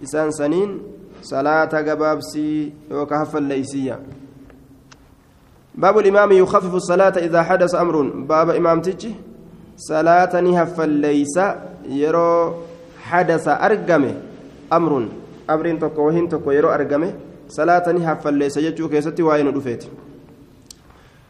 [0.01, 0.81] isaan saniin
[1.21, 3.99] salaata gabaabsii yookaan haffalleeysiyya
[5.73, 8.29] باب الإمام يخفف الصلاة إذا حدث أمر.
[8.29, 9.15] باب إمام تجي
[9.77, 11.37] صلاة نهف ليس
[11.89, 12.53] يرو
[13.01, 14.13] حدث أرقمه
[14.73, 15.07] أمر.
[15.49, 17.13] أمر تكو وهن تكو يرو أرقمه
[17.49, 19.89] صلاة نهف ليس يجو كيستي وين دفيت.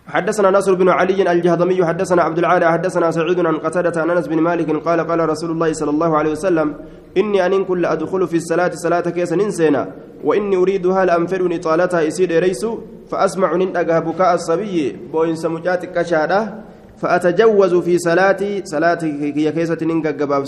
[0.08, 4.40] حدثنا نصر بن علي الجهضمي حدثنا عبد العالى حدثنا سعيد عن قتادة عن أنس بن
[4.42, 6.76] مالك قال قال رسول الله صلى الله عليه وسلم
[7.18, 9.92] إني أن كل أدخل في الصلاة صلاة كيس ننسينا
[10.24, 12.66] وإني اريدها لانفرني طالتها يسير ريس
[13.10, 16.54] فأسمع نندغ بكاء الصبي بوين سمجات كشادة
[16.98, 20.44] فأتجوز في صلاتي صلاتي هي كيسه ننغ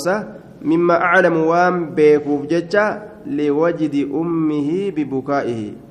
[0.62, 5.85] مما أعلم وام بيكوف ججا لوجد أمه ببكائه.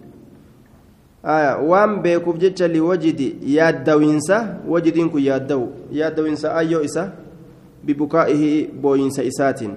[1.68, 7.12] Waan beekuuf jecha liwajidi yaaddawinsa wajidiin kun yaaddawu yaaddawinsa ayyoo isa
[7.84, 9.74] bibukaa'ihi booyinsa isaatiin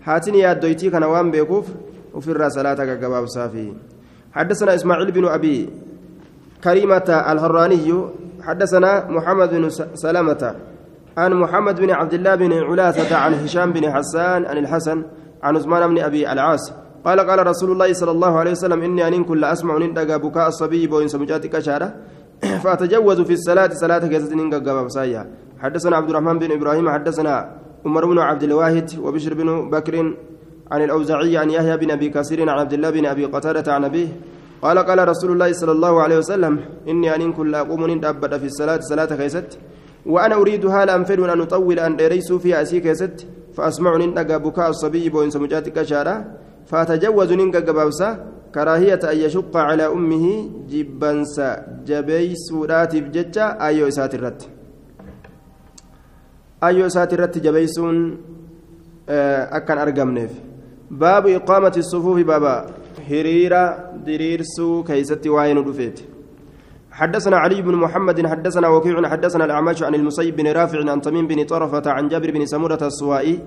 [0.00, 1.66] haatin yaaddoytii kana waan beekuuf
[2.14, 3.72] ofirraa salaata gaggabaabsaafi
[4.30, 5.68] حدثنا إسماعيل بن أبي
[6.64, 8.04] كريمة الهراني
[8.42, 10.54] حدثنا محمد بن سلمة
[11.16, 15.02] عن محمد بن عبد الله بن علاثة عن هشام بن حسان عن الحسن
[15.42, 16.72] عن عثمان بن أبي العاص
[17.04, 20.86] قال قال رسول الله صلى الله عليه وسلم إني أن كل أسمع نندقى بكاء الصبي
[20.86, 21.88] بوين سمجاتك شارة
[22.62, 23.70] فأتجوز في الصلاة.
[23.82, 25.22] صلاة كيست نندقى بسايا
[25.62, 27.34] حدثنا عبد الرحمن بن إبراهيم حدثنا
[27.86, 29.94] عمر بن عبد الواحد وبشر بن بكر
[30.72, 34.08] عن الأوزعي عن يحيى بن أبي كثير عن عبد الله بن أبي قتادة عن أبيه.
[34.62, 36.54] قال قال رسول الله صلى الله عليه وسلم
[36.88, 38.80] إني أن كل أقوم نندبد في الصلاة.
[38.80, 39.58] صلاة كيست
[40.06, 45.08] وأنا أريد هالا أنفر أن أطول أن أريس في أسي كيست فأسمع نندقى بكاء الصبي
[45.08, 46.24] بوين سمجاتك شارة
[46.66, 48.08] فأتجوز نينكا قبابسا
[48.54, 50.26] كراهية أن يشق على أمه
[50.70, 51.48] جبنسا
[51.86, 54.48] جبي سورات بججة أيو إسات الرت.
[56.64, 57.96] أيو إسات الرت جبيسون
[59.58, 60.32] أكن أرقمنيف
[60.90, 62.66] باب إقامة الصفوف بابا
[63.10, 63.64] هريرة
[64.06, 66.00] دريرسو كيست وين رفيت
[66.92, 71.44] حدثنا علي بن محمد حدثنا وكيع حدثنا الأعمش عن المسيب بن رافع عن تميم بن
[71.44, 73.40] طرفة عن جابر بن سمرة السوائي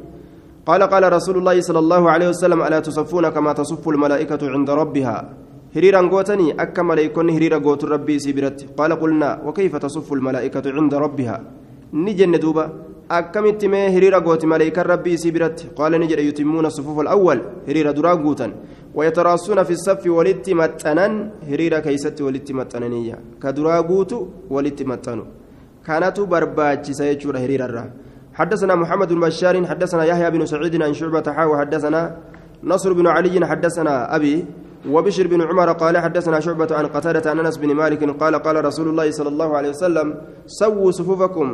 [0.69, 5.17] قال قال رسول الله صلى الله عليه وسلم ألا تصفون كما تصف الملائكة عند ربها؟
[5.76, 11.38] هريرا قوتني أكا ملائكون هريرا قوت ربي سبرت قال قلنا وكيف تصف الملائكة عند ربها؟
[11.93, 12.65] نجن دوبا
[13.12, 17.39] أكمت ما هريرا قوت ملائكة ربي سبرت قال نجد يتمون الصفوف الأول.
[17.67, 18.47] هريرا درا قوتا
[18.95, 21.13] ويتراصون في الصف ولت متنن.
[21.49, 23.17] هريرا كيست ولت متننية.
[23.43, 24.12] كدرا قوت
[24.49, 25.26] ولت متنو.
[25.88, 27.80] كانت برباج سيجور هريرا الرّ
[28.34, 32.02] حدثنا محمد بن بشار حدثنا يحيى بن سعيد عن شعبة حاوى حدثنا
[32.63, 34.46] نصر بن علي حدثنا أبي
[34.89, 38.88] وبشر بن عمر قال حدثنا شعبة عن قتادة عن أنس بن مالك قال قال رسول
[38.89, 40.08] الله صلى الله عليه وسلم
[40.48, 41.48] سووا صفوفكم.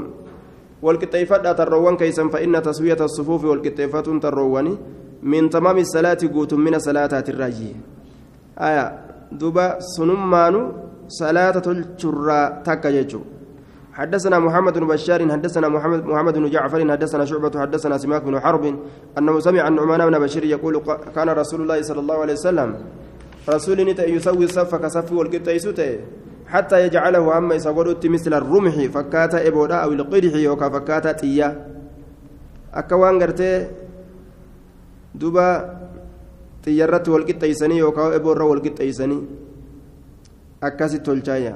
[0.81, 4.77] والكتيفات تروان كيسا فإن تسوية الصفوف والكتيفات تروان
[5.23, 7.75] من تمام الصلاة قوت من صلاة الراجي
[8.59, 8.85] آية
[9.31, 10.71] دوبا سنمانو
[11.07, 13.21] صلاة الجرة تكججو
[13.99, 18.63] حدثنا محمد بن بشار حدثنا محمد محمد بن جعفر حدثنا شعبة حدثنا سماك بن حرب
[19.17, 20.73] أنه سمع النعمان بن بشير يقول
[21.15, 22.69] كان رسول الله صلى الله عليه وسلم
[23.49, 23.79] رسول
[24.15, 25.51] يسوي الصف كصف والقطة
[26.47, 31.49] حتى يجعله أما يسقط مثل الرمح فكاتا إبودا أو القرح يوكا فكاتا تيا.
[32.73, 33.67] أكوان قرتي
[35.15, 35.79] دوبا
[36.63, 39.21] xiyyaarratti walqixxeeysanii yookaan eboorra walqixxeeysanii
[40.67, 41.53] akkasitti tolchaaya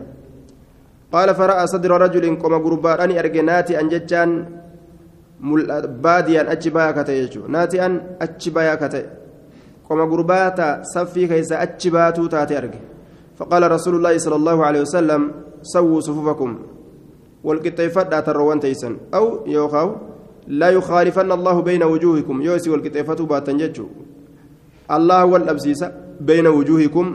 [1.14, 4.30] قال فرأى صدر رجل قم غربان أرجع ناتي أن جتان
[6.04, 9.04] باديا أتشبايا كتيجو ناتي أن أتشبايا كتي
[9.90, 12.82] قم غرباتا صفي كيس أتشباتو تاتي أرجع
[13.38, 15.22] فقال رسول الله صلى الله عليه وسلم
[15.62, 16.52] سووا صفوفكم.
[17.44, 18.98] والقطيفة تروان تيسن.
[19.14, 19.90] أو يوخاو
[20.48, 22.42] لا يخالفن الله بين وجوهكم.
[22.42, 23.88] يوسي والقطيفة باتنججو
[24.92, 25.82] الله والأبسيس
[26.22, 27.08] بين وجوهكم.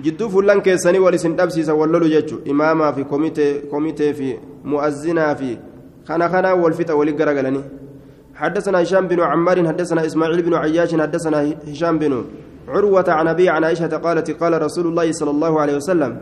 [0.00, 5.58] Jidduu fuullan keessanii wal isin dhabsiisa wal lolu jechuun imaamaa fi komitee fi mu'azzinaa fi
[6.06, 7.62] kana kanaan wal
[8.34, 12.24] حدثنا هشام بن عمار حدثنا إسماعيل بن عياش حدثنا هشام بن
[12.68, 16.16] عروة عن أبي عن عائشة قالت قال رسول الله صلى الله عليه وسلم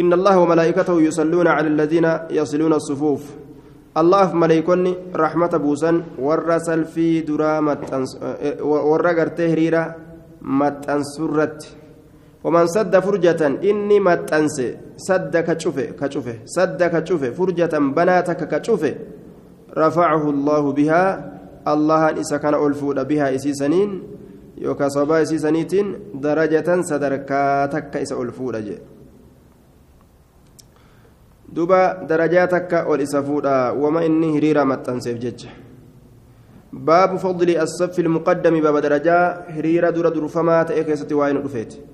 [0.00, 3.22] إن الله وملائكته يصلون على الذين يصلون الصفوف.
[3.96, 8.06] الله ملائكني رحمة بوسا ورسل في درامة
[8.62, 9.96] ورقرته تهريرة
[10.42, 11.79] متنسرت.
[12.44, 14.62] ومن سد فرجة إني متأنس
[14.96, 16.36] سد كشوفه كشوفه.
[16.44, 17.30] سد كشوفه.
[17.30, 18.94] فرجة بناتك كشوفه.
[19.76, 21.02] رفعه الله بها.
[21.68, 24.02] الله إذا كان ألفود بها إسيسنين
[24.58, 28.78] يوكا صبا إسيسنيتين درجة سدركاتك إسا ألفود جي.
[31.52, 33.46] دوبا درجاتك والإسفود
[33.82, 35.46] وما إني هريرا متأنسف جج.
[36.72, 39.18] باب فضل الصف المقدم باب درجة.
[39.48, 41.89] هريرا دور دور فما تأكيست وين رفيت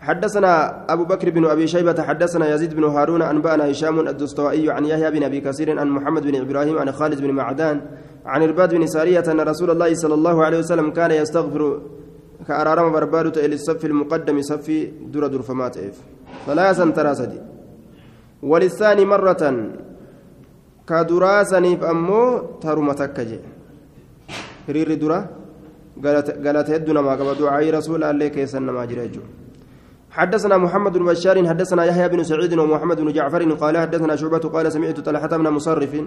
[0.00, 5.10] حدثنا أبو بكر بن أبي شيبة حدثنا يزيد بن هارون أنبأنا هشام الدستوائي عن يحيى
[5.10, 7.80] بن أبي كثير عن محمد بن إبراهيم عن خالد بن معدان
[8.26, 11.82] عن الباد بن سارية أن رسول الله صلى الله عليه وسلم كان يستغفر
[12.48, 14.66] كأرارم بربادة إلى الصف المقدم صف
[15.12, 15.76] در در فمات
[16.46, 17.40] ثلاثا تراسدي.
[18.42, 19.42] وللثاني مرة
[20.88, 22.22] كدراسني فأمو
[22.60, 23.38] ترمتك جي
[24.68, 25.18] رير درا
[26.04, 27.50] قالت يدنا ما قبضوا.
[27.50, 29.08] عي رسول الله كيسن ما جرى
[30.10, 34.72] حدثنا محمد بن بشار حدثنا يحيى بن سعيد ومحمد بن جعفر قال حدثنا شعبة قال
[34.72, 36.02] سمعت طلحة بن مصرف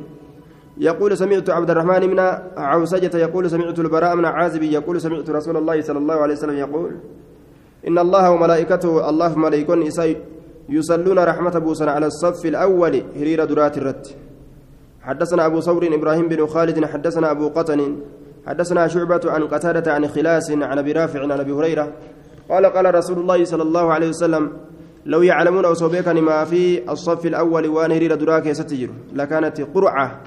[0.77, 2.19] يقول سمعت عبد الرحمن بن
[2.57, 6.91] عوسجة يقول سمعت البراء بن عازب يقول سمعت رسول الله صلى الله عليه وسلم يقول
[7.87, 9.89] إن الله وملائكته الله ملائكون
[10.69, 14.15] يصلون رحمة بوسنا على الصف الأول هرير درات الرت.
[15.01, 17.97] حدثنا أبو ثور إبراهيم بن خالد حدثنا أبو قطن
[18.47, 21.93] حدثنا شعبة عن قتادة عن خلاس عن أبي رافع عن أبي هريرة
[22.49, 24.51] قال قال رسول الله صلى الله عليه وسلم
[25.05, 30.21] لو يعلمون أصوبيك ما في الصف الأول وانهري دراك ستجر لكانت قرعة.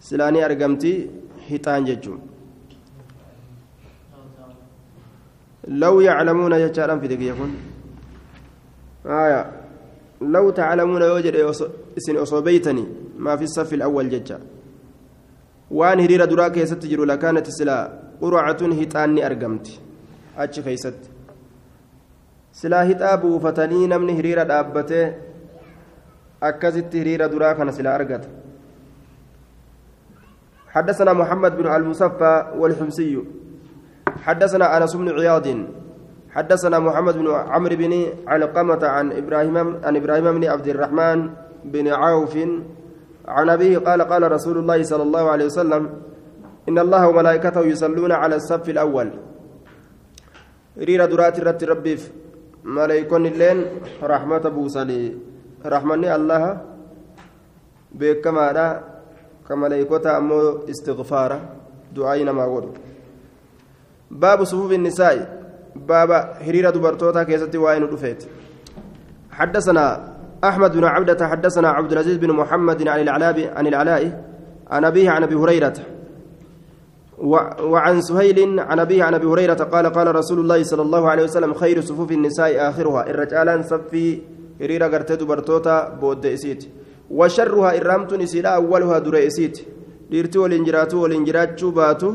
[0.00, 1.10] سلاني أرقمتي
[1.48, 2.20] حيطان ججون
[5.68, 7.48] لو يعلمون يجعلن في دقيقة
[9.06, 9.52] آية.
[10.20, 11.36] لو تعلمون يوجد
[11.98, 12.84] اسن أصوبيتني
[13.18, 14.40] ما في الصف الأول ججا.
[15.70, 19.80] وان هرير دراك ستجر لكانت سلا قرعة هتاني أرقمتي
[20.38, 21.09] أتش كيست
[22.52, 25.06] silaa hixaa buufatanii namni hiriira dhaabbatee
[26.40, 28.28] akkasitti hiriira duraa kana silaa argata.
[30.70, 33.24] حدثنا محمد بن المصفى والحمصي
[34.22, 35.46] حدثنا انس بن عياض
[36.30, 37.92] حدثنا محمد بن عمرو بن
[38.26, 41.30] علقمة عن إبراهيم عن إبراهيم بن عبد الرحمن
[41.64, 42.34] بن عوف
[43.28, 45.82] عن ابيه قال قال رسول الله صلى الله عليه وسلم
[46.68, 49.10] ان الله وملائكته يصلون على الصف الأول
[50.78, 51.98] رير درات رت ربي
[52.64, 53.64] illeen
[54.02, 55.16] rahmata buusanii
[55.64, 56.60] rahmanni allaha
[57.92, 58.82] beekamaadha
[59.48, 61.40] ka maleeykota ammoo istighfaara
[61.94, 62.74] du'aayi namaa godhu
[64.10, 65.20] baabu sufuufi nisaa'i
[65.86, 68.28] baaba hiriira dubartootaa keessatti waa'ee nu dhufeeti
[69.40, 74.24] حدثنا أحمد بن عبدة حدثنا عبد العزيز بن محمد عن العلاء عن العلاء
[74.70, 75.74] عن أبيه عن أبي هريرة
[77.20, 81.54] وعن سهيل عن أبيه عن أبي هريرة قال قال رسول الله صلى الله عليه وسلم
[81.54, 84.20] خير صفوف النساء آخرها الرجال صفي
[84.60, 86.68] هريرة قرتد برتوتا بود إسيت
[87.10, 89.60] وشرها إرامت نسيلا أولها در إسيت
[90.10, 90.64] waliin
[91.24, 92.14] jiraachuu baatu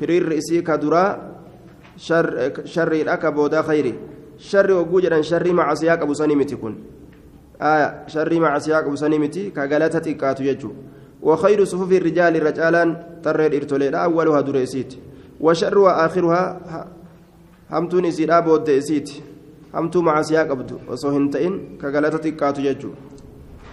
[0.00, 1.18] hiriirri isii ka duraa
[2.64, 3.94] sharriidha ka boodaa khayri
[4.38, 6.76] sharri hogguu jedhan sharrii macasiyaa qabu sanii miti kun
[8.06, 10.74] sharrii macasiyaa qabu sanii miti ka galata xiqqaatu jechuudha
[11.24, 12.82] وخير صفوف الرجال رجالا
[13.24, 14.90] ترى الإرتوليدا أولها دريسيت
[15.40, 16.42] وشرها آخرها
[17.72, 19.08] همتون إسيدا بود إسيت
[19.74, 20.76] همتو مع سياق أبدو.
[20.88, 22.90] وصهنتين كغلطة كاتو يجو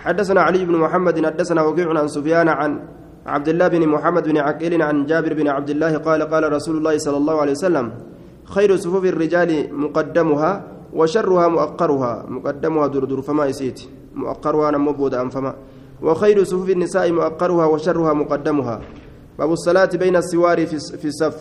[0.03, 2.71] حدثنا علي بن محمد حدثنا وكيع عن سفيان عن
[3.25, 6.97] عبد الله بن محمد بن عقيل عن جابر بن عبد الله قال قال رسول الله
[6.97, 7.91] صلى الله عليه وسلم
[8.45, 9.51] خير صفوف الرجال
[9.83, 10.51] مقدمها
[10.93, 13.79] وشرها مؤقرها مقدمها دردر فما يسيت.
[14.15, 15.53] مؤقرها نمو بود أنفما.
[16.01, 18.81] وخير صفوف النساء مؤقرها وشرها مقدمها.
[19.39, 20.65] باب الصلاة بين السوار
[21.01, 21.37] في الصف.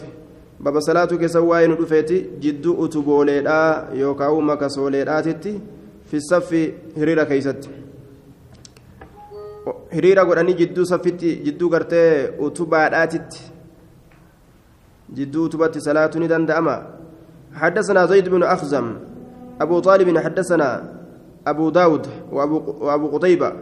[0.61, 5.61] باب صلاة كسواين رفيتي جدو أتبوليدا يوكاو مكسوليداتي
[6.11, 7.69] في الصف هريرة كيست.
[9.91, 13.41] hiriira godhanii jidduu saffitti jidduu gartee utubaadhaatitti
[15.15, 16.77] jidduu utubatti salaatu ni danda'ama
[17.55, 18.97] حدثنا زيد بن أخزم
[19.61, 20.95] أبو طالب حدثنا
[21.47, 23.53] أبو داود وأبو, وأبو قتيبة.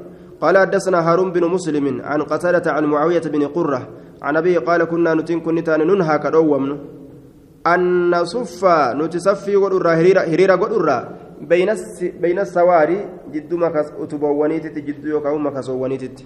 [0.40, 3.88] قال حدثنا هارون بن مسلم عن قتادة عن معاوية بن قرة
[4.22, 6.78] عن أبيه قال كنا نتين كنتان ننهى كدومن
[7.66, 8.64] أن نصف
[9.00, 10.98] نتصفي قدرة هريرة قدرة
[11.40, 11.70] بين
[12.20, 12.98] بين السواري
[13.32, 16.18] جد مكس أتبوانيتت جد يوكاو مكسوانيتت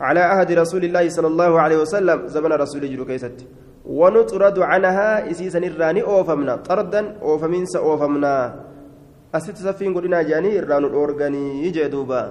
[0.00, 3.46] على عهد رسول الله صلى الله عليه وسلم زمن رسول جلو كيست.
[3.86, 6.56] ونطرد عنها إسيسا الراني أوفمنا.
[6.56, 8.54] طردا أوفمنس أوفمنا.
[9.34, 12.22] أست سفين قلنا جاني الران الأورغاني يجي دوبا.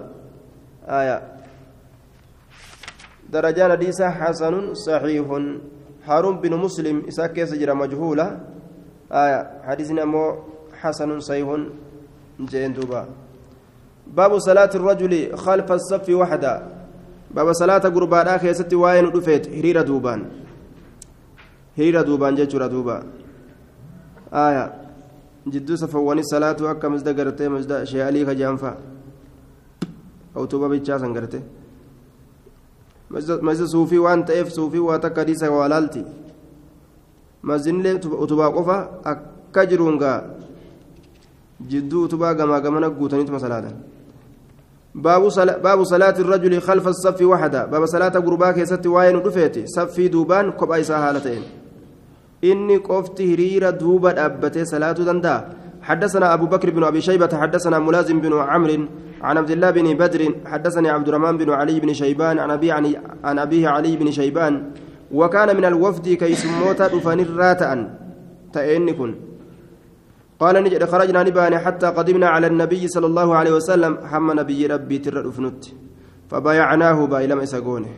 [0.87, 1.21] آية.
[3.29, 5.27] درجان حديثة حسن صحيح.
[6.05, 8.39] هارون بن مسلم إساك سجر مجهولة.
[9.11, 9.61] آية.
[9.63, 10.35] حديثنا مو
[10.81, 11.47] حسن صحيح.
[12.41, 13.05] جين دوبا.
[14.07, 16.53] باب صلاة الرجل خلف الصف وحده.
[17.31, 19.47] باب صلاة قربانا كيستي واين دفيت.
[19.47, 20.25] هريرة دوبان.
[21.77, 23.03] هريرة دوبان جيتشورا دوبا.
[24.33, 24.73] آية.
[25.47, 28.77] جدو سفواني صلاة أكا مزدا قرتي مزدا شيالي خجانفا
[30.37, 31.41] أو توبا بيتشا سنقرتي
[33.11, 36.03] مزدا صوفي وان تأف صوفي واتكا ديسا والالتي
[37.43, 38.77] مزنلي utubaa qofa
[39.11, 40.23] akka jiruungaa
[41.69, 43.75] jidduu utubaa gamaa gamana guutaniitu masalaatan
[44.95, 50.07] باب صلاة باب صلاة الرجل خلف الصف وحده باب صلاة غرباك يستي واين دفيتي صفي
[50.07, 51.43] دوبان كوبا إسا حالتين
[52.43, 55.35] إني قفت هريرة دوبا أبتي صلاة دندا
[55.91, 58.87] حدثنا أبو بكر بن أبي شيبة حدثنا ملازم بن عمرو
[59.21, 60.21] عن عبد الله بن بدر
[60.51, 62.71] حدثني عبد الرحمن بن علي بن شيبان عن أبي
[63.27, 64.53] عن أبيه علي بن شيبان
[65.11, 67.71] وكان من الوفد كي سموتا دفن الراتأ
[68.53, 69.11] تأين كن
[70.39, 74.97] قال نجد خرجنا نباني حتى قدمنا على النبي صلى الله عليه وسلم حم نبي ربي
[74.97, 75.63] تر أفنت
[76.29, 77.91] فبايعناه بايلم إسقونه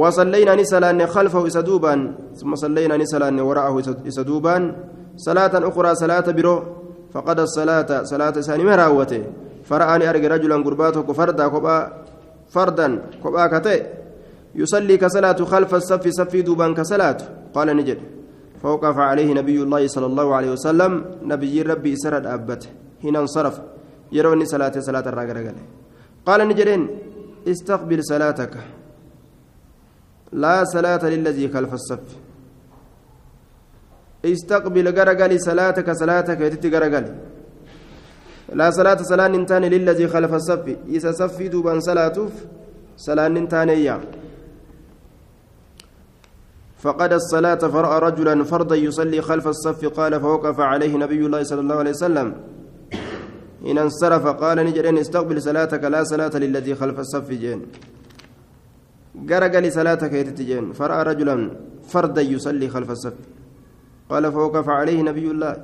[0.00, 1.94] وصلينا نسلان خلفه إسدوبا
[2.40, 3.76] ثم صلينا نسلان وراءه
[4.08, 4.56] إسدوبا
[5.16, 6.83] صلاة أخرى صلاة برو.
[7.14, 9.22] فقد الصلاة صلاة ساني مراوته
[9.64, 11.76] فرآني أرجع رجلا قرباته فردا كبا
[12.50, 12.88] فردا
[13.24, 13.86] كبا كتئ
[14.54, 17.18] يصلي كصلاة خلف الصف صف دوبا كصلاة.
[17.54, 17.98] قال نجد.
[18.62, 20.92] فوقف عليه نبي الله صلى الله عليه وسلم.
[21.22, 22.68] نبي ربي سرد أبته
[23.04, 23.60] هنا انصرف.
[24.12, 25.54] يروني صلاة صلاة الرجل
[26.26, 26.88] قال نجرين
[27.48, 28.54] استقبل صلاتك.
[30.32, 32.23] لا صلاة للذي خلف الصف.
[34.32, 37.06] استقبل غرغل صلاتك صلاتك يتتي غرغل
[38.52, 40.76] لا صلاة صلاة ننتان للذي خلف الصف.
[40.88, 42.32] إذا صفي دوبان صلاتف
[42.96, 44.00] صلاة ننتان إياه.
[46.78, 51.74] فقد الصلاة فرأى رجلا فردا يصلي خلف الصف قال فوقف عليه نبي الله صلى الله
[51.76, 52.34] عليه وسلم.
[53.66, 57.60] إن انصرف قال نجرين استقبل صلاتك لا صلاة للذي خلف الصف جين.
[59.30, 61.50] قرق لصلاتك يتتجين فرأى رجلا
[61.88, 63.16] فردا يصلي خلف الصف.
[64.14, 65.54] قال فوقف عليه نبي الله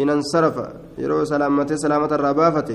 [0.00, 0.56] إن انصرف
[1.02, 2.68] يرو سلامته سلامة الربافة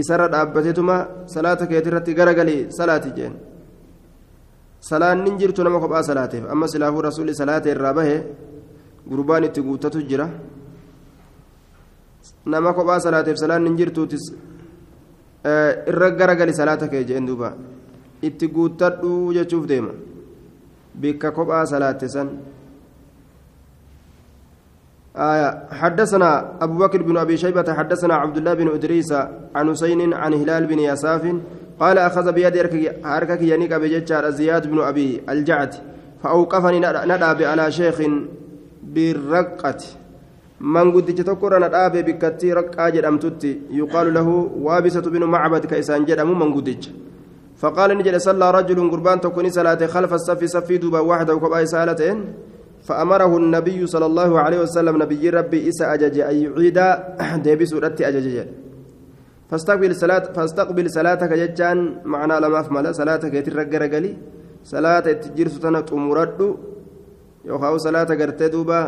[0.00, 0.96] إسرد أبتتما
[1.34, 2.38] صلاتك يترتي قرق
[2.80, 3.34] صلاة جين
[4.90, 8.16] nama kophaa salaateef amma silaafuu rasuulli salaata irraa bahe
[9.10, 10.26] gurbaan itti guutatu jira
[12.46, 14.24] nama kophaa salaateef salaanni jirtuutis
[15.90, 17.50] irra garagali salaata kee jeen duuba
[18.22, 19.92] itti guuttadhu jechuuf deema
[21.00, 22.28] bikka kophaa salaatte san
[25.16, 29.12] آية حدثنا أبو بكر بن أبي شيبة حدثنا عبد الله بن إدريس
[29.54, 31.22] عن حسين عن هلال بن يساف
[31.80, 32.56] قال أخذ بيد
[33.04, 35.74] حركك ينيك بججار زياد بن أبي الجعد
[36.22, 37.98] فأوقفني ندأب على شيخ
[38.82, 39.82] بالرقة.
[40.60, 44.28] من قد تذكر ندأب بكتي رقة جدمتتي يقال له
[44.66, 46.88] وابسة بن معبد كيسان جدم من قدج
[47.60, 52.18] فقال نجد صلى رجل قربان تكوني صلاة خلف الصف صفي دوبا واحدة وكباي سالتين
[52.88, 56.78] فأمره النبي صلى الله عليه وسلم نبي ربي إسا أجج أن يعيد
[57.44, 58.36] ديبس ردت أجج.
[59.50, 61.78] فاستقبل صلاة فاستقبل صلاتك ججان
[62.12, 64.12] معنا لما أفمل صلاتك يترقى رقلي
[64.72, 66.40] صلاة تجير ستنا تمرد.
[67.48, 68.80] يوخاو صلاة قرتي دوبا.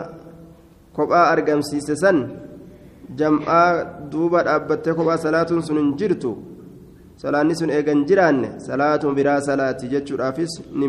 [0.97, 2.17] كوبا أرقم سيسسن
[3.19, 3.67] جمعا
[4.13, 6.33] دوبا أبتي كوبا صلاة سنن جرتو
[7.19, 10.87] salaanni sun eegan jiraanne salaatun biraa salaati jechuudhaafis ni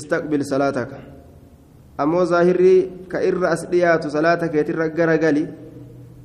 [0.00, 0.96] istaqbil salaataka
[2.04, 5.44] ammoo zaahirrii ka irra as dhiyaatu salaata keetirra garagali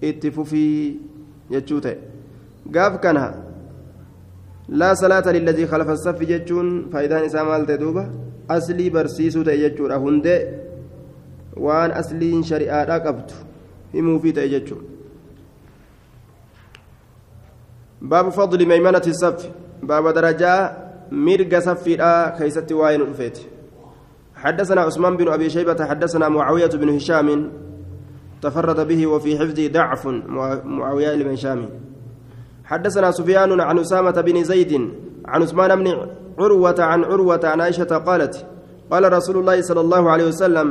[0.09, 0.99] itti fufii
[1.51, 1.97] jechuu ta'e
[2.75, 3.25] gaaf kana
[4.81, 8.05] laa salaata lilladii khalafa saffi jechuun faayidaan isaa maal ta'e duuba
[8.57, 10.39] aslii barsiisuu ta'e jechuudha hundee
[11.65, 13.43] waan asliin shari'aadhaa qabdu
[13.97, 14.97] himuufii ta'e jechuudha
[18.01, 19.49] باب فضل ميمنة الصف
[19.83, 20.71] باب درجة
[21.11, 21.95] مرق صفي
[22.37, 23.37] كيست واين الفيت
[24.43, 27.51] حدثنا عثمان بن أبي شيبة حدثنا معاوية بن هشام
[28.41, 30.07] تفرد به وفي حفظه ضعف
[30.65, 31.69] معاوية بن شامي
[32.65, 34.91] حدثنا سفيان عن أسامة بن زيد
[35.25, 35.87] عن عثمان بن
[36.39, 38.45] عروة عن عروة عن عائشة قالت
[38.91, 40.67] قال رسول الله صلى الله عليه وسلم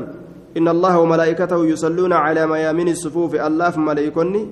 [0.56, 4.48] إن الله وملائكته يصلون على ميامين الصفوف الله ملائكني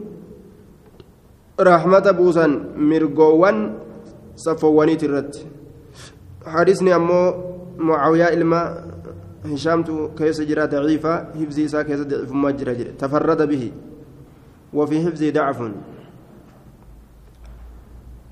[1.60, 2.46] رحمة بوسا
[2.76, 3.56] مرقوان
[4.36, 5.46] صفواني ترت
[6.46, 7.34] حديثني أمو
[7.78, 8.60] معاوية إلما
[9.52, 9.88] هشامت
[10.18, 13.72] كيس جرى ضعيفة حفظي سا كيس ضعيف ما جرى تفرد به.
[14.72, 15.58] وفي حفظي ضعف.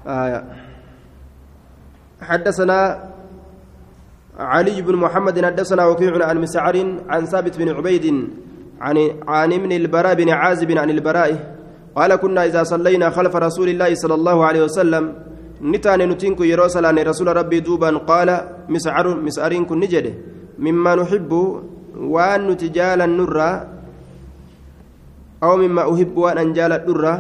[0.07, 0.41] آية.
[2.21, 2.79] حدثنا
[4.39, 6.77] علي بن محمد حدثنا وكيع عن مسعر
[7.09, 8.07] عن ثابت بن عبيد
[8.81, 8.97] عن
[9.29, 11.55] عن ابن البراء بن عازب عن البراء
[11.97, 15.05] قال كنا إذا صلينا خلف رسول الله صلى الله عليه وسلم
[15.63, 18.29] نتان نتينك يروسل عن رسول ربي دوبا قال
[18.69, 20.15] مسعر مسعرين كن نجده.
[20.65, 21.31] مما نحب
[22.15, 23.53] وأن نتجال النرى
[25.43, 27.15] أو مما أحب وأن أنجال النرى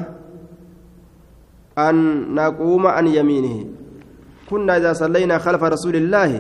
[1.79, 1.97] أن
[2.35, 3.57] نقوم عن يمينه
[4.51, 6.31] كنا إذا صلينا خلف رسول الله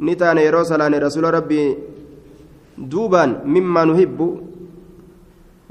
[0.00, 1.62] نتان يروسل عن رسول ربي
[2.78, 4.18] دوبا مما نحب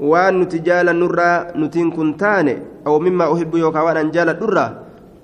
[0.02, 2.54] jaalannurraa nutiin kun taane
[2.84, 4.70] aw mimmaa uhibbu yookaan waan an jaaladhurraa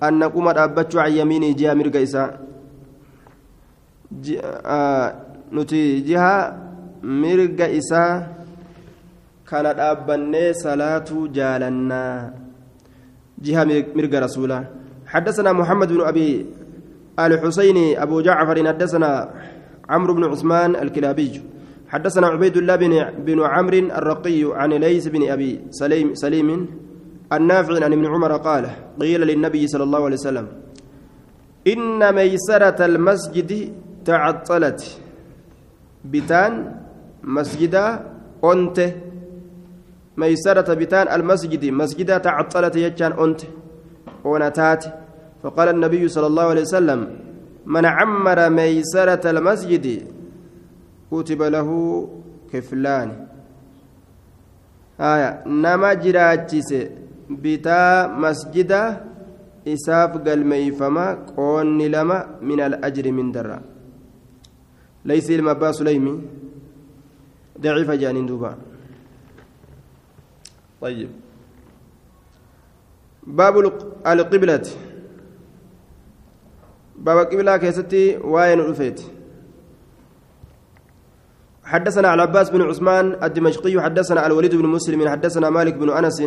[0.07, 2.31] an naquma dhaabbachuu an yamiinii jiha mirga isaa
[5.53, 6.35] nuti jiha
[7.03, 8.27] mirga isaa
[9.45, 12.31] kana dhaabbannee salaatuu jaalannaa
[13.41, 13.65] jiha
[13.97, 14.65] mirga rasuulaa
[15.09, 16.47] حدثنا محمد بن أبي
[17.19, 19.11] الحسين أبو جعفر حدثنا
[19.89, 21.43] عمرو بن عثمان الكلابي
[21.89, 22.93] حدثنا عبيد الله بن
[23.25, 26.49] بن عمرو الرقي عن ليس بن ابي سليم سليم
[27.33, 28.65] النافع عن ابن عمر قال
[29.01, 30.47] قيل للنبي صلى الله عليه وسلم
[31.73, 33.53] ان ميسره المسجد
[34.09, 34.81] تعطلت.
[36.13, 36.53] بتان
[37.37, 37.75] مسجد
[38.53, 38.79] أنت.
[40.21, 41.63] ميسرة بتان المسجد.
[41.81, 43.41] مسجد تعطلت يجان أنت.
[44.25, 44.85] ونتات.
[45.43, 47.01] فقال النبي صلى الله عليه وسلم
[47.75, 49.87] من عمر ميسرة المسجد
[51.13, 51.69] كتب له
[52.53, 53.09] كفلان.
[55.01, 55.31] آية.
[55.47, 56.71] نما جراتشيس
[57.31, 58.73] بتا مسجد
[59.69, 61.07] إساف قلميفما
[61.37, 63.78] قون لما من الأجر من درا.
[65.09, 66.15] ليس المبا سليمي
[67.61, 68.53] ضعيف جانين دوبا
[70.81, 71.11] طيب.
[73.27, 73.55] باب
[74.07, 74.67] القبلة.
[76.99, 79.01] باب القبلة كيستي وين رفيت
[81.65, 86.23] حدثنا العباس بن عثمان الدمشقي حدثنا الوليد بن مسلم حدثنا مالك بن أنس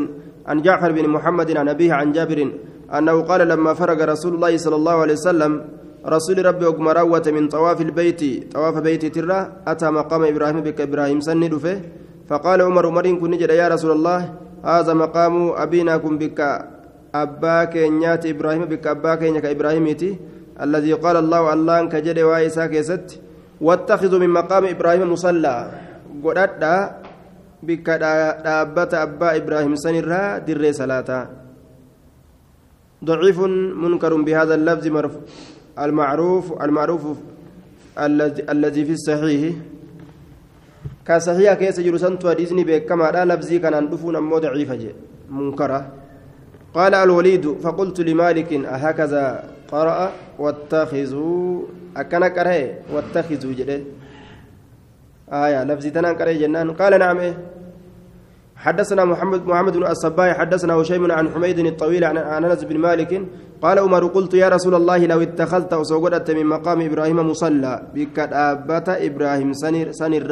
[0.46, 2.40] عن جعفر بن محمد عن أبيه عن جابر
[2.98, 5.52] أنه قال لما فرغ رسول الله صلى الله عليه وسلم
[6.06, 11.20] رسول ربي وقم روت من طواف البيت طواف بيت ترى أتى مقام إبراهيم بك إبراهيم
[11.22, 11.78] سند فيه
[12.30, 14.20] فقال عمر عمر كن نجد يا رسول الله
[14.66, 15.34] هذا مقام
[15.64, 16.40] أبينا كن بك
[17.16, 20.12] أباك نيات إبراهيم بك أباك نيك إبراهيمتي
[20.62, 23.08] الذي قال الله الله كجد وايسا كيست
[23.62, 25.56] واتخذوا من مقام إبراهيم مصلى.
[26.24, 26.64] قدرت
[27.64, 31.10] بك دابة أبا إبراهيم سنرا در صلاة
[33.06, 33.40] ضعيف
[33.84, 35.14] منكر بهذا اللفظ مرف
[35.86, 37.04] المعروف المعروف
[38.54, 39.56] الذي في الصحيح.
[41.08, 44.72] كصحيح كيس جلسنت وديزني بكما لا لفظي كان ندفون أمو ضعيف
[45.30, 45.80] منكرة.
[46.74, 51.62] قال الوليد فقلت لمالك أهكذا قرأ واتخذوا.
[51.98, 52.60] أكن كره
[52.94, 53.80] واتخذوا جده.
[55.34, 56.72] آية لفظ تنان كره جنان.
[56.72, 57.18] قال نعم.
[57.18, 57.38] إيه
[58.56, 63.26] حدثنا محمد محمد بن الصباح حدثنا هشيم عن حميد الطويل عن أنس بن مالك
[63.62, 68.90] قال عمر قلت يا رسول الله لو اتخذت وسوغدت من مقام إبراهيم مصلى بك دابت
[68.90, 70.32] إبراهيم سنر سنر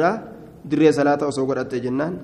[0.66, 2.14] دري صلاة وسوغدت جنان.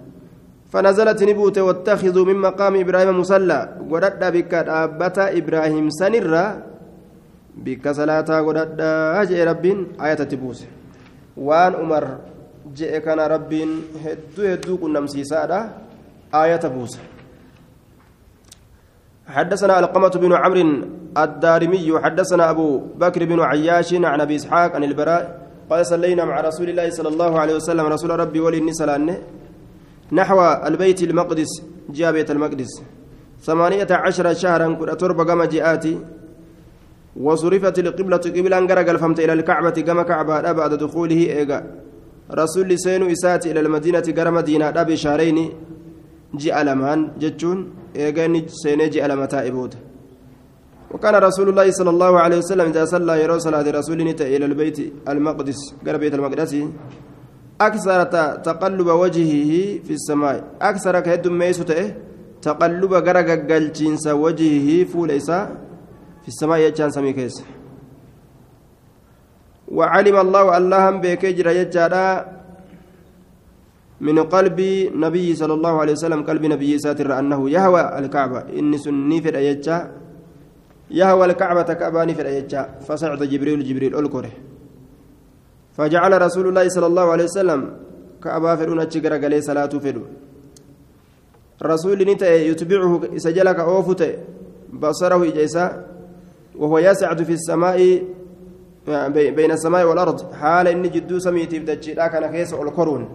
[0.73, 3.61] فنزلت نبوت واتخذوا من مقام إبراهيم مصلى.
[3.91, 6.33] ودد بك دابت إبراهيم سنر
[7.65, 8.81] بك صلاة ودد.
[9.23, 9.65] أجي رب
[10.03, 10.61] آية تبوس.
[11.37, 12.05] وان عمر
[12.75, 13.53] جئ كان رب
[14.05, 15.61] هدو هدو كنا مسيسادا
[16.35, 16.99] آية بوس
[19.27, 20.85] حدثنا القمة بن عمرو
[21.19, 25.23] الدارمي حدثنا أبو بكر بن عياش عن أبي إسحاق عن البراء
[25.71, 29.21] قال صلينا مع رسول الله صلى الله عليه وسلم رسول ربي ولي النساء
[30.13, 32.83] نحو البيت المقدس جاء بيت المقدس.
[33.43, 35.99] ثمانية عشر شهرا كنت تربى قام جاءتي
[37.17, 41.63] وصرفت القبلة قبلا قرقل فمت إلى الكعبة قام كعبة بعد دخوله إيقا.
[42.31, 45.39] رسول سينو إسات إلى المدينة قرى مدينة أبي شهرين
[46.35, 47.59] جاء لمان جتشون.
[47.97, 49.73] إيقاني سيني جاء لمتا إبود
[50.91, 54.01] وكان رسول الله صلى الله عليه وسلم إذا صلى يرى صلاة رسول
[54.35, 54.79] إلى البيت
[55.09, 56.53] المقدس قرى بيت المقدس
[57.61, 57.99] أكثر
[58.49, 59.53] تقلب وجهه
[59.87, 61.95] في السماء أكثر كهد ميسوته
[62.43, 65.39] تقلب غرق قلجنس وجهه فوليسا
[66.23, 67.37] في السماء يجان سمي كيس
[69.69, 72.36] وعلم الله اللهم بكجر يجارا
[74.01, 74.61] من قلب
[74.95, 78.41] نبي صلى الله عليه وسلم قلب نبي ساتر أنه يهوى الكعبة.
[78.59, 79.91] إني سني في الأيجا
[80.91, 84.31] يهوى الكعبة كعباني في الأيجا فصعد جبريل جبريل ألكره
[85.77, 87.61] فجعل رسول الله صلى الله عليه وسلم
[88.23, 90.03] كعبا فرون أتشكر قلي صلاة فرو
[91.63, 94.19] رسول نتأ يتبعه سجلك أوفت
[94.73, 95.87] بصره إجيسا
[96.57, 97.79] وهو يسعد في السماء
[99.37, 100.33] بين السماء والأرض.
[100.33, 103.09] حال إن جدو سميتي بدجي كان كيس ألقرون.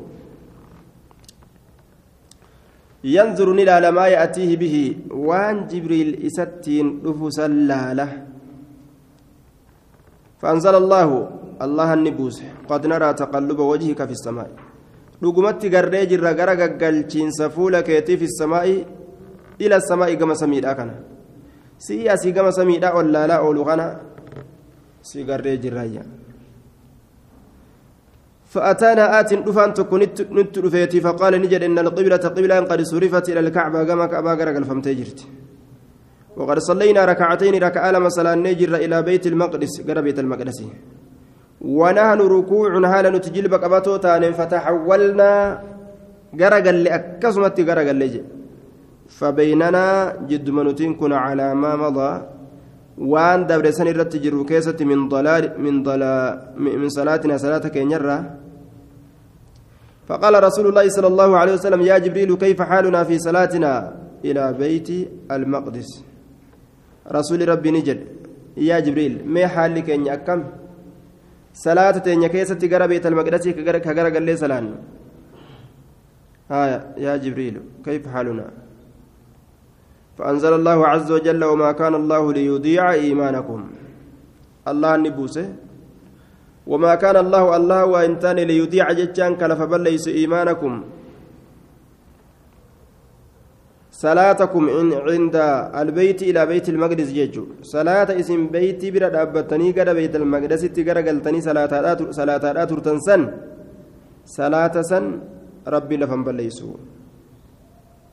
[3.03, 4.75] ينظر إلى ما يأتيه به
[5.09, 8.07] وان جبريل إستين رفوس اللالة
[10.41, 11.09] فأنزل الله
[11.65, 12.37] الله النبوس
[12.69, 14.49] قد نرى تقلب وجهك في السماء
[15.21, 18.85] gara gaggalchiinsa fuula keetii fi samaa'i
[19.61, 20.97] ila samaa'i gama samiidha kana
[21.77, 23.85] si'i asii gama samiidha ol laalaa oolu kana
[25.01, 26.01] si garree jirraayya
[28.53, 30.01] فأتانا آت دفان تكون
[30.37, 30.55] نت
[31.05, 35.19] فقال نجد إن القبلة قبلة قد صرفت إلى الكعبة كما كعبة غرق الفمتجرت
[36.37, 40.59] وقد صلينا ركعتين ركعة لما صلى نجر إلى بيت المقدس قرب بيت المقدس.
[41.61, 45.31] ونحن ركوع هالا نتجلب قبطو تان فتحولنا
[46.39, 48.21] غرق اللي أكسمت غرق اللي
[49.17, 49.85] فبيننا
[50.29, 52.11] جد منتين كنا على ما مضى.
[53.01, 58.17] الرت جرو كيسة من ضلال من ضلال من صلاتنا صلاتك ينرى
[60.07, 63.71] فقال رسول الله صلى الله عليه وسلم يا جبريل كيف حالنا في صلاتنا
[64.25, 64.89] إلى بيت
[65.31, 65.89] المقدس
[67.17, 67.99] رسول ربي نجد
[68.57, 70.39] يا جبريل ما حالك إن أكم
[71.53, 74.65] صلاة تنيا كيسة تجرى بيت المقدس كجرى قال لي سلام
[76.51, 78.45] ها يا جبريل كيف حالنا
[80.17, 83.59] فأنزل الله عز وجل وما كان الله ليضيع إيمانكم.
[84.67, 85.47] الله نبوسه.
[86.67, 90.73] وما كان الله الله وإنتان ليضيع جتان كلف بل ليس إيمانكم.
[93.91, 94.63] صلاتكم
[95.09, 95.35] عند
[95.81, 97.45] البيت إلى بيت المقدس جيجو.
[97.61, 101.73] صلاة اسم بيتي برا دابتني قد بيت المقدس تقرا قلتني صلاة
[102.19, 103.21] صلاة ترتن سن.
[104.25, 105.05] صلاة سن
[105.67, 106.39] ربي لفن بل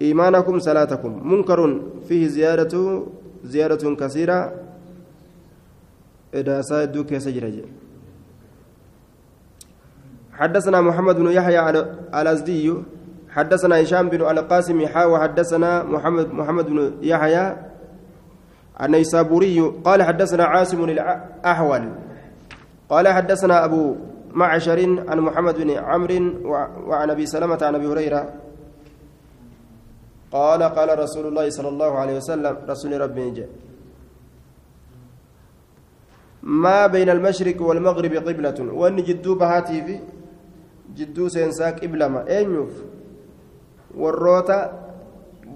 [0.03, 1.13] إيمانكم صلاتكم.
[1.29, 3.03] منكر فيه زيادة
[3.45, 4.53] زيادة كثيرة.
[6.35, 7.65] إذا سادوا كيسجرج
[10.33, 11.71] حدثنا محمد بن يحيى
[12.15, 12.75] الأزدي.
[13.29, 17.57] حدثنا هشام بن القاسم حا وحدثنا محمد محمد بن يحيى
[18.83, 19.61] النيسابوري.
[19.85, 21.85] قال حدثنا عاصم الأحول.
[22.89, 23.97] قال حدثنا أبو
[24.33, 24.79] معشر
[25.09, 26.21] عن محمد بن عمرو
[26.87, 28.23] وعن أبي سلمة عن أبي هريرة.
[30.33, 33.47] قال قال رسول الله صلى الله عليه وسلم رسول ربي
[36.43, 38.59] ما بين المشرق والمغرب قبلة.
[38.72, 40.01] وأن جدو بهاتي في
[40.97, 42.29] جدو سينسا قبلة ما.
[42.29, 42.72] أينيوف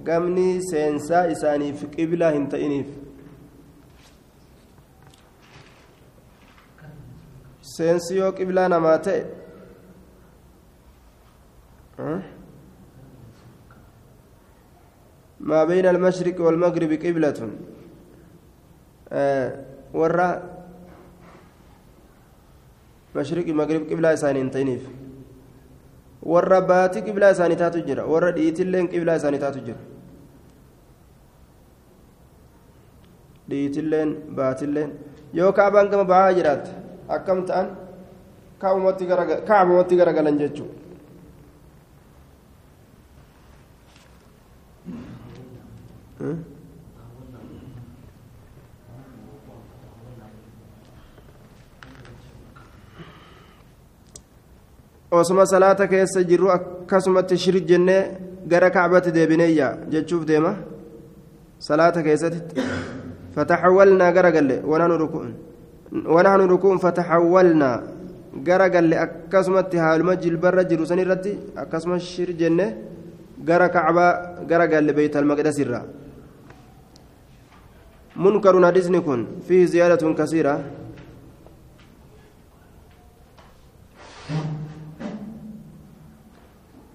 [0.04, 2.88] gamni seensaa isaaniif qiblaa hin ta'iniif
[7.72, 9.20] seensi yoo qiblaa namaa ta'e
[15.43, 17.38] ما بين المشرق والمغرب قبلة
[19.12, 19.49] آه
[19.95, 20.28] ورا
[23.16, 24.84] مشرق المغرب قبلة ثاني تنيف
[26.32, 29.80] warra baatii qiblaa isaanii taatu jira warra dhiitilleen qiblaa isaanii taatu jira
[33.51, 34.90] dhiitilleen baatilleen
[35.38, 36.70] yoo kaabaan gama bahaa jiraatte
[37.16, 37.66] akkam ta'an
[38.62, 40.81] kaabumatti garagalan jechuudha.
[55.12, 58.02] osuma salaata keessa jirru akkasumatti shirik jennee
[58.48, 60.52] gara kacbatti deebineeyya jechuuf deema.
[61.58, 62.60] Salaata keessatti
[63.34, 64.56] fataxawwalnaa gara galle
[66.12, 67.76] wanahnu ruku'un fataxawwalnaa
[68.46, 72.66] gara galle akkasumatti haaluma jilbarra jiru sanirratti akkasuma shir jenne
[73.44, 75.80] gara kacbaa gara galle beeytalmaqdasirra
[78.16, 80.64] منكر حديث كن فيه زيادة كثيرة.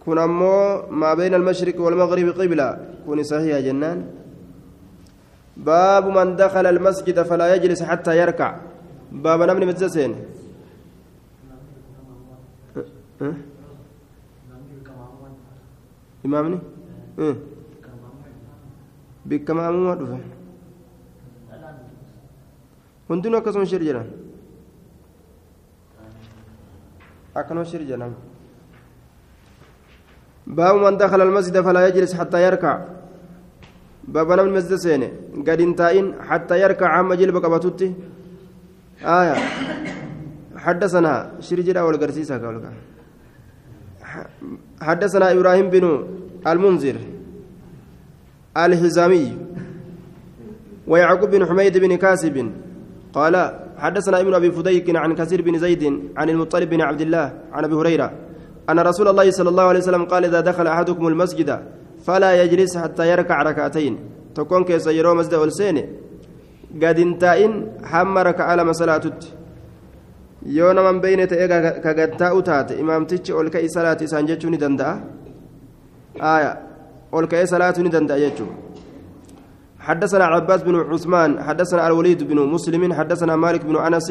[0.06, 2.68] كن أمو ما بين المشرق والمغرب قبلة.
[3.08, 4.08] كن صحيح جنان.
[5.58, 8.52] باب من دخل المسجد فلا يجلس حتى يركع.
[9.12, 10.16] باب نمني متزسين.
[16.28, 16.58] imaamni
[19.26, 20.18] bikka maamummaa dhufe
[23.66, 24.08] shir jedhan
[27.36, 28.14] akkanuma shir jedhan
[30.48, 32.74] باب من دخل المسجد فلا يجلس حتى يركع
[34.08, 35.12] باب نم المسجد سينه
[35.48, 37.94] قد انتاين حتى يركع عم جلب قبطتي
[39.04, 39.36] آية
[40.58, 42.36] حدثنا شرجرا والقرسيسة
[44.82, 45.86] حدثنا إبراهيم بن
[46.48, 46.98] المنذر
[48.58, 49.38] الهزامي
[50.88, 52.52] ويعقوب بن حميد بن كاسب
[53.14, 53.36] قال
[53.78, 55.84] حدثنا ابن أبي فديك عن كثير بن زيد
[56.18, 58.12] عن المطلب بن عبد الله عن أبي هريرة
[58.70, 61.60] أن رسول الله صلى الله عليه وسلم قال إذا دخل أحدكم المسجد
[62.06, 64.00] فلا يجلس حتى يركع ركعتين.
[64.36, 65.78] تكون كيس يرو مسجد والسين
[66.84, 67.52] قد انتائن
[67.84, 69.38] حم ركع لما صلاتت
[70.48, 71.48] yoo naman beeyne ta'ee
[71.84, 74.96] ka gadtaa'u taate imaamtichi ol ka'ii salaati isaan jechuu ni danda'a
[77.12, 77.48] ol ka'ee
[79.88, 84.10] حدثنا عباس بن عثمان حدثنا الوليد بن مسلم حدثنا مالك بن أنس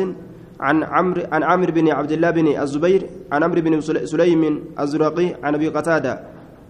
[0.60, 3.02] عن عمرو عن عامر بن عبد الله بن الزبير
[3.32, 4.42] عن عمرو بن سليم
[4.80, 6.12] الزرقي عن أبي قتادة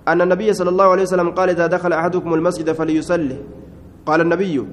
[0.09, 3.39] أن النبي صلى الله عليه وسلم قال إذا دخل أحدكم المسجد فليصلي.
[4.07, 4.67] قال النبي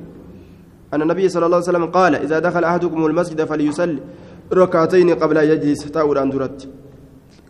[0.93, 3.99] أن النبي صلى الله عليه وسلم قال إذا دخل أحدكم المسجد فليصلي.
[4.53, 6.69] ركعتين قبل يجلس تاور اندرت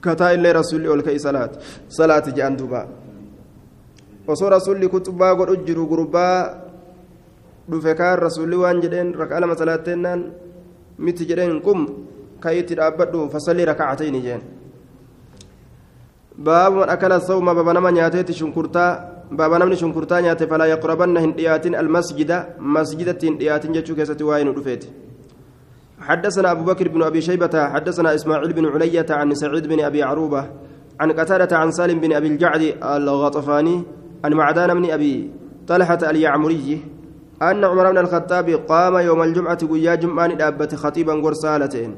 [0.03, 1.51] كتا الا رسول الله صلاة.
[1.89, 2.87] صلاة جان دوبا
[4.27, 6.62] وصور رسول كتبا قد أجروا غربا
[7.69, 10.21] dhufe kaan rasuulli waan jedheen rakaa lama salaattennaan
[10.99, 11.79] miti jedheen qum
[12.43, 14.41] ka'itti dhaabbadhu fasalli rakacatayni jeen
[16.37, 18.91] baabu man akala sawma baba nama nyaateeti shunkurtaa
[19.31, 24.45] baaba namni shunkurtaa nyaate falaa yaqrabanna hin dhiyaatin almasjida masjidatti hin dhiyaatin jechuu keessatti waa'ee
[24.49, 24.89] nu dhufeeti
[26.03, 30.41] حدثنا أبو بكر بن أبي شيبة حدثنا إسماعيل بن علية عن سعيد بن أبي عروبة
[30.99, 33.83] عن قتادة عن سالم بن أبي الجعد الغطفاني
[34.25, 35.31] عن معدان بن أبي
[35.67, 36.81] طلحة اليعمري
[37.41, 41.95] أن عمر بن الخطاب قام يوم الجمعة ويا جمعان دابت خطيبا غرسالتين.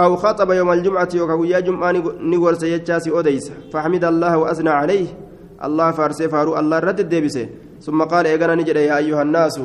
[0.00, 3.52] أو خطب يوم الجمعة ويا جمعان نغور سيجاسي أوديس.
[3.72, 5.06] فحمد الله وأثنى عليه.
[5.64, 7.46] الله فارسي فارو الله رد الدبسه
[7.80, 9.60] ثم قال إيقنا نجد يا أيها الناس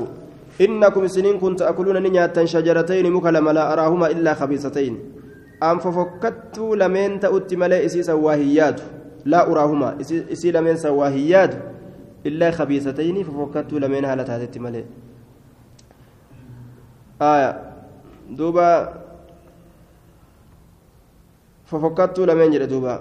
[0.62, 4.94] إنكم سنين كنت أكلون نياتا شجرتين مكلم لا أراهما إلا خبيثتين.
[5.64, 8.82] أم ففكت لمن تأتي ملئ إسي سواهيات.
[9.26, 11.54] لا أراهما إسي لمن سواهيات.
[12.28, 14.84] إلا خبيثتين ففكت لمن هالة هذه ملئ.
[17.22, 17.52] آية.
[18.30, 18.94] دوبا.
[21.66, 22.96] ففكت لمن جد دوبا.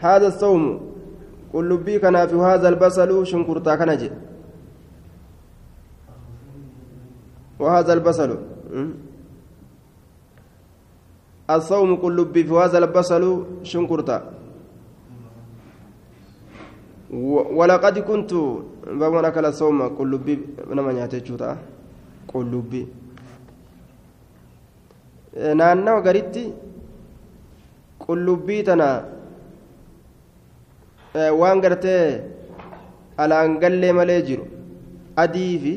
[0.00, 0.94] هذا الصوم.
[1.52, 4.10] قل لبي كان في هذا البصل شنكرتا كنجي
[7.58, 8.30] وهذا البصل.
[11.50, 14.18] الصوم قل لبي في هذا البصل شنكرتا
[17.58, 18.32] ولقد كنت
[19.00, 20.34] بمن أكل الصوم قل لبي
[20.74, 21.20] نما نياتي
[22.28, 22.82] قل لبي
[25.34, 26.44] naannawa garitti
[27.98, 28.88] qullubbii tana
[31.40, 32.22] waan gartee
[33.18, 34.44] alaan gallee malee jiru
[35.24, 35.74] adii fi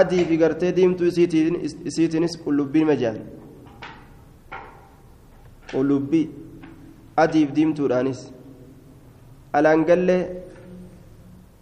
[0.00, 3.18] adii fi gartee diimtuu isiitiinis qullubbii majaan
[5.72, 6.26] qullubbii
[7.24, 8.31] adii fi diimtuudhaanis
[9.52, 10.42] alaan gallee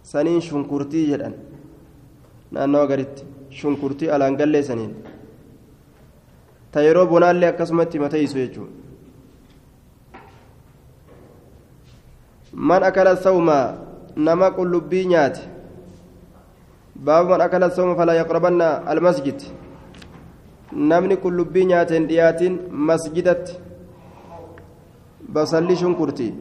[0.03, 1.33] saniin shunkurtii jedhan.
[2.51, 4.93] Naannawa garitti shunkurtii alaan gallee saniin.
[6.71, 8.71] Ta yeroo bonaallee akkasumatti mataysu jechuudha.
[12.53, 13.57] Man akala sawma
[14.15, 15.41] nama qullubbii nyaate
[16.95, 19.39] baabu man akala sawma falaa yaqrabanna almasjid.
[20.71, 23.57] Namni qullubbii nyaate hin dhiyaatin masjidatti
[25.33, 26.33] basalli shunkurti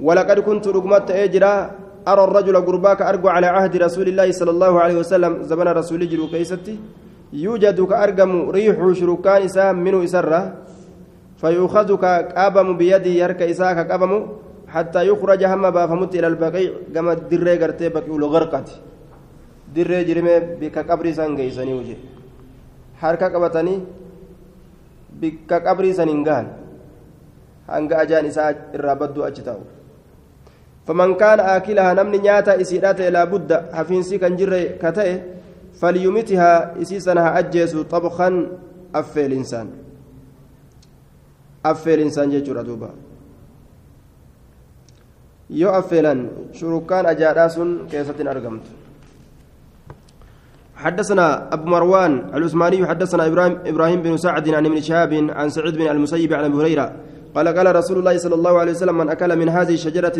[0.00, 1.54] ولقد كنت رقمت أجرا
[2.08, 5.32] أرى الرجل قرباك أرجو على عهد رسول الله صلى الله عليه وسلم.
[5.42, 6.78] زمن رسول جلو كيستي.
[7.32, 10.40] يوجد كأرجم ريح شركان إسام منه إسرة
[11.40, 14.12] فيؤخذ كأبم بيدي يرك إساك كأبم
[14.68, 16.72] حتى يخرج هم بافمت إلى البقيع.
[16.94, 18.68] كما الدرة قرتي بقي غرقت
[19.74, 21.98] درة جرمي بك قبري سانجي سني وجه.
[23.00, 23.74] حركة قبتني
[25.20, 26.46] بك قبري سنينغان
[27.68, 29.28] hanga ajaan isaa irraa badduu
[31.16, 35.12] kaana aakilahaa namni nyaata isiidhaa ta'e laabudda hafiinsi kan jirre ka ta'e
[35.80, 38.40] falyumitihaa isii sana haa ajjeesu xabkan
[38.92, 39.68] affeelinsaan
[41.64, 42.90] affeelinsaan jechuudha duuba
[45.50, 48.60] yoo affeelan shurukkaan ajaadhaa sun keessatti hin
[50.78, 55.90] حدثنا أبو مروان العثماني حدثنا إبراهيم إبراهيم بن سعد عن ابن شهاب عن سعيد بن
[55.90, 56.86] المسيب عن أبي هريرة
[57.34, 60.16] قال قال رسول الله صلى الله عليه وسلم من أكل من هذه الشجرة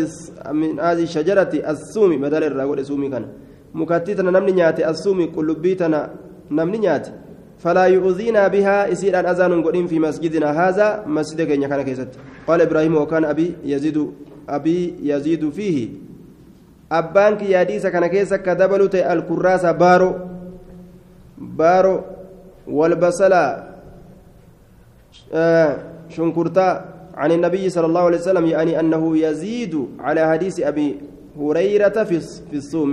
[0.51, 3.25] من هذه الشجرة السوم بدل الرجل سومي كان.
[3.73, 6.09] مكتتنا نمني نياتي السومي كل بيتنا
[6.51, 7.11] نمني نياتي.
[7.59, 10.49] فلا يؤذينا بها يصير أن أذان قديم في مسجدنا.
[10.61, 12.11] هذا مسجد كان كان كيست.
[12.47, 13.97] قال إبراهيم وكان أبي يزيد
[14.49, 15.89] أبي يزيد فيه.
[16.91, 20.11] أبانك ياديس كان كيس كدبلت الكراسة بارو
[21.37, 22.01] بارو
[22.67, 23.43] والبصلة
[25.33, 25.77] آه
[26.09, 26.85] شنكرتا
[27.19, 30.87] عن النبي صلى الله عليه وسلم يعني أنه يزيد على حديث أبي
[31.35, 32.17] هريرة في
[32.47, 32.91] في الصوم.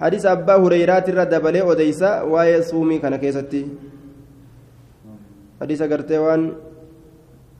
[0.00, 3.62] حديث أبا هريرة الردبلي وديسا ويصومي كان كيستي.
[5.58, 6.42] waan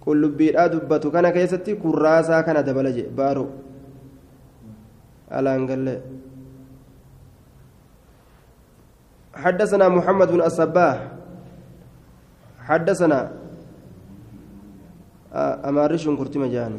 [0.01, 3.51] qullubbiidhaa dubbatu kana keessatti kurraasaa kana dabala jee baaro
[5.31, 5.97] alaan galle
[9.39, 10.99] حدثنا محمد بن الصباح.
[12.59, 13.38] حدثنا
[15.35, 16.73] أمارش كرتم جان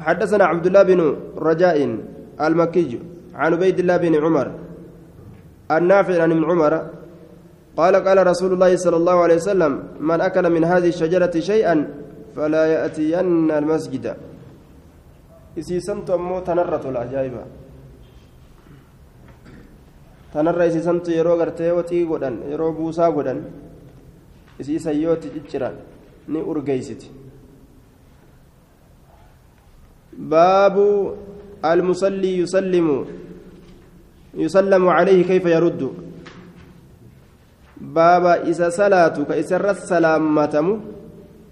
[0.00, 1.00] حدثنا عبد الله بن
[1.38, 1.76] رجاء
[2.40, 3.00] المكي
[3.34, 4.46] عن عبيد الله بن عمر
[5.70, 6.72] النافع عن ابن عمر
[7.76, 11.76] قال قال رسول الله صلى الله عليه وسلم من أكل من هذه الشجرة شيئا
[12.36, 14.16] فلا يأتين المسجد.
[15.58, 17.34] إسيسنت أمو تنرة العجائب
[20.34, 23.08] تنرة إسيسنت يرو غرتي وتي غدن يرو بوسا
[24.60, 25.76] غدن إسيسا يوتي جيران
[26.28, 27.06] ni urgeysiti
[30.12, 30.76] باب
[31.64, 33.04] المصلي يسلم
[34.34, 35.92] يسلم عليه كيف يرد
[37.76, 40.80] baaba isa salaatu ka isarra salaammatamu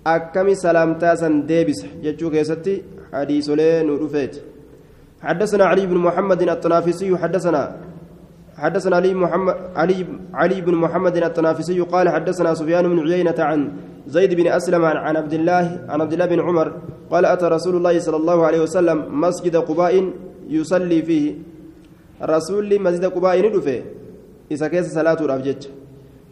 [0.04, 2.82] akkami salaamtaa san deebisa jechuu keessatti
[3.12, 4.40] hadiisolee nu dhufeeti
[5.24, 7.62] حدثنا علي بن محمد الطنافسي حدثنا
[8.56, 13.72] حدثنا علي محمد علي علي بن محمد الطنافسي قال حدثنا سفيان بن عيينة عن
[14.06, 16.72] زيد بن أسلم عن, عن عبد الله عن عبد الله بن عمر
[17.10, 20.10] قال أتى رسول الله صلى الله عليه وسلم مسجد قباء
[20.48, 21.34] يصلي فيه.
[22.22, 23.82] رسول مسجد قباء ندفه.
[24.52, 25.64] إذا كيس صلاة الأبجد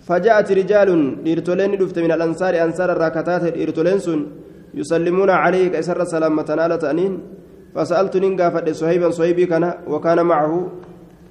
[0.07, 0.89] فجاءت رجال
[1.25, 2.55] ديرتولين دفت من الأنصار.
[2.64, 4.20] أنصار الراكتات ديرتولين سن
[4.75, 5.75] يسلمون عليك.
[5.75, 7.12] إسر سلامة نالة أنين.
[7.75, 9.11] فسألت نينغا فد صهيبا.
[9.11, 10.55] صهيبي كان وكان معه.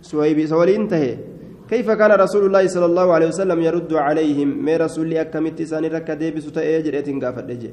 [0.02, 1.14] صهيبي سولي انتهى
[1.70, 5.12] كيف كان رسول الله صلى الله عليه وسلم يرد عليهم؟ ما رسول
[5.72, 7.64] ساني ركا ديبس تأجر إتنغا فد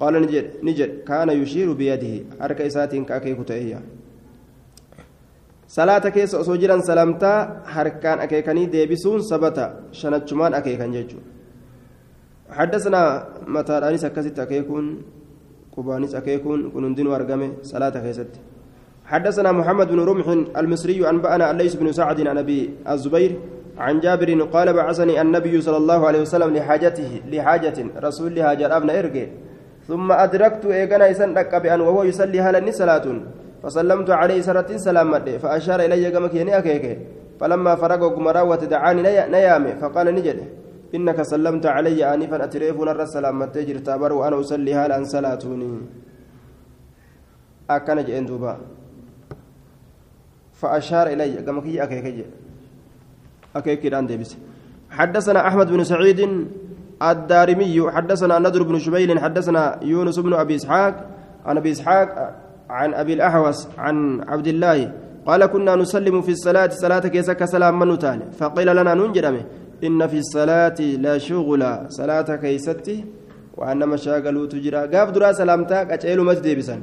[0.00, 2.14] قال نجد نجد كان يشير بيده.
[2.40, 3.80] حركة إساتين كاكيكو تأيّا
[5.70, 9.64] salaata keessa osoo jiran salaamtaa harkaan akeekanii deebisuun sabata
[9.98, 11.30] shanachumaan akeekan jechuudha
[12.50, 13.02] حدثنا
[13.46, 15.02] متى أنيس أكست أكيكون
[15.76, 18.49] قبانيس أكيكون كن هندين أرقمه صلاة كيست.
[19.10, 20.26] حدثنا محمد بن رمح
[20.60, 23.32] المصري أنبأنا الليث بن سعد عن أبي الزبير
[23.78, 29.26] عن جابر قال بعثني النبي صلى الله عليه وسلم لحاجته لحاجة رسول هاجر أبن إرقي
[29.88, 33.06] ثم أدركت إيقنا إسان بأن وهو يصلي هلا صلاة؟
[33.62, 35.10] فسلمت عليه سرة سلام
[35.42, 36.84] فأشار إلي قمك يني أكيك.
[37.40, 39.02] فلما فرغ قمراوة دعاني
[39.34, 40.38] نيام فقال نجد.
[40.94, 45.70] إنك سلمت علي آنفا أتريف نر السلام تجر تابر وأنا أصلي هال أن صلاتوني.
[47.70, 48.79] أكن جئن دوبا.
[50.60, 52.26] فأشار إلي قمك أكيك
[53.56, 54.36] أكيك الآن ديبس.
[54.90, 56.20] حدثنا أحمد بن سعيد
[57.02, 60.94] الدارمي حدثنا نذر بن شبيل حدثنا يونس بن أبي إسحاق
[61.46, 62.08] عن أبي إسحاق
[62.70, 63.96] عن أبي الأحوص عن
[64.28, 64.92] عبد الله
[65.26, 69.44] قال كنا نسلم في الصلاة صلاة كيسك سلام من تاني؟ فقيل لنا ننجرمه
[69.84, 73.04] إن في الصلاة لا شغل صلاة كيستي
[73.56, 74.80] وأن مشاغلوا تجرى.
[74.92, 76.80] قاف درا سلامتا أجعلوا مسجد بسن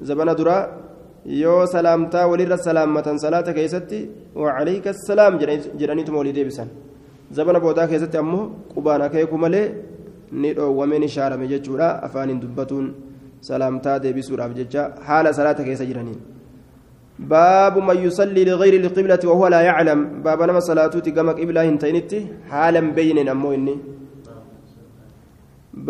[0.00, 0.87] زبنا درا
[1.28, 3.98] yoo salaamtaa walirra salaammatan salaata keessatti
[4.34, 5.38] wacalayka assalaam
[5.80, 6.68] jedhaniitu walii deebisan
[7.36, 9.66] zabana boodaa keessatti ammoo qubaan akeeku malee
[10.32, 12.86] ni dhoowwame ni shaarame jechuudha afaaniin dubbatuun
[13.48, 16.20] salaamtaa deebisuudhaaf jecha haala salaata keessa jiraniin
[17.32, 22.22] baabu man yusallii ligayri lqiblati wahuwa laa yaclam baaba nama salaatuuti gama qiblaa hin ta'initti
[22.54, 23.76] haalan beynen ammoo inni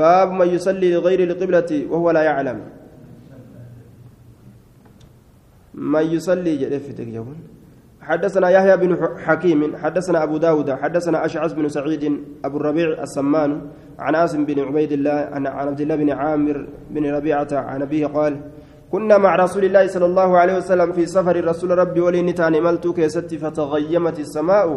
[0.01, 2.27] baabu man yusallii ligayri lqiblati wahuwa laa
[5.79, 7.39] من يصلي جرفت يقول
[8.01, 8.91] حدثنا يحيى بن
[9.25, 12.05] حكيم حدثنا أبو داود حدثنا أشعث بن سعيد
[12.45, 13.51] أبو الربيع السمان
[13.99, 16.57] عن عاصم بن عبيد الله عن عبد الله بن عامر
[16.91, 18.41] بن ربيعة عن أبيه قال
[18.93, 22.87] كنا مع رسول الله صلى الله عليه وسلم في سفر رسول ربي ولي نتان ملت
[22.89, 24.69] كيست فتغيمت السماء.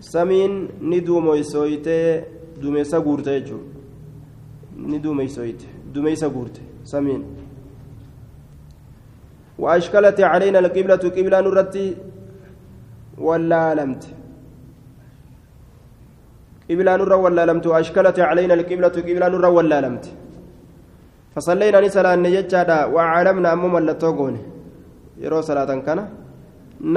[0.00, 1.88] سمين ندو ميسويت
[2.62, 3.28] دوميسا غورت
[4.76, 5.62] ندو ميسويت
[5.94, 7.24] دوميسا غورت سمين.
[9.62, 11.86] وأشكلت علينا القبلة قبلة نرتي
[13.26, 14.04] ولا لمت
[16.70, 20.06] قبلة نور ولا لمت وأشكلت علينا القبلة قبلة نور ولا لمت
[21.34, 24.42] فصلينا نسلا نججادا وعلمنا أمو ملتو قونه
[25.24, 26.00] يرو صلاة كان.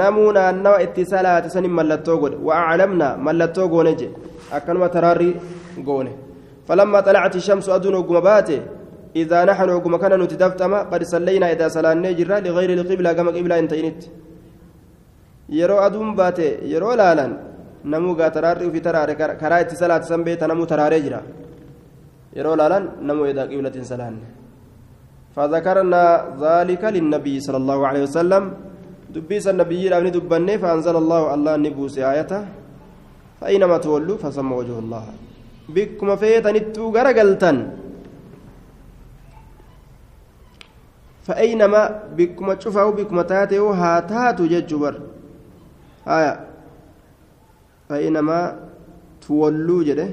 [0.00, 4.08] نمونا النوى اتصالات سن ملتو قونه وأعلمنا ملتو قونه جي.
[4.56, 5.30] أكنما تراري
[5.86, 6.12] قونه
[6.66, 8.60] فلما طلعت الشمس أدون قمباته
[9.22, 14.02] إذا نحن وقم كان نتدفتما قد صلينا إذا صلينا جرا لغير القبلة كما قبلة انتينت
[15.48, 17.32] yeroo aduun baate yeroo laalan
[17.92, 21.20] namuu gaa taraarri ofii taraare karaa itti salaati san beeta namuu taraaree jira
[22.36, 24.26] yeroo laalan namuu edaa qiblatiin salaanne
[25.34, 26.02] فذكرنا
[26.46, 28.44] ذلك للنبي صلى الله عليه وسلم.
[29.14, 32.40] دبيس النبي الأمن دبني فأنزل الله الله نبوس آيته.
[33.42, 35.04] فأينما تولوا فسمى وجه الله.
[35.74, 37.56] بكم فيتن التوغر قلتن
[41.24, 44.94] فأينما بكم تشوفوا بكم تاتوا هاتاتوا ججبر
[46.04, 46.36] haya
[47.88, 48.38] فإنما
[49.20, 50.08] تولوا جده.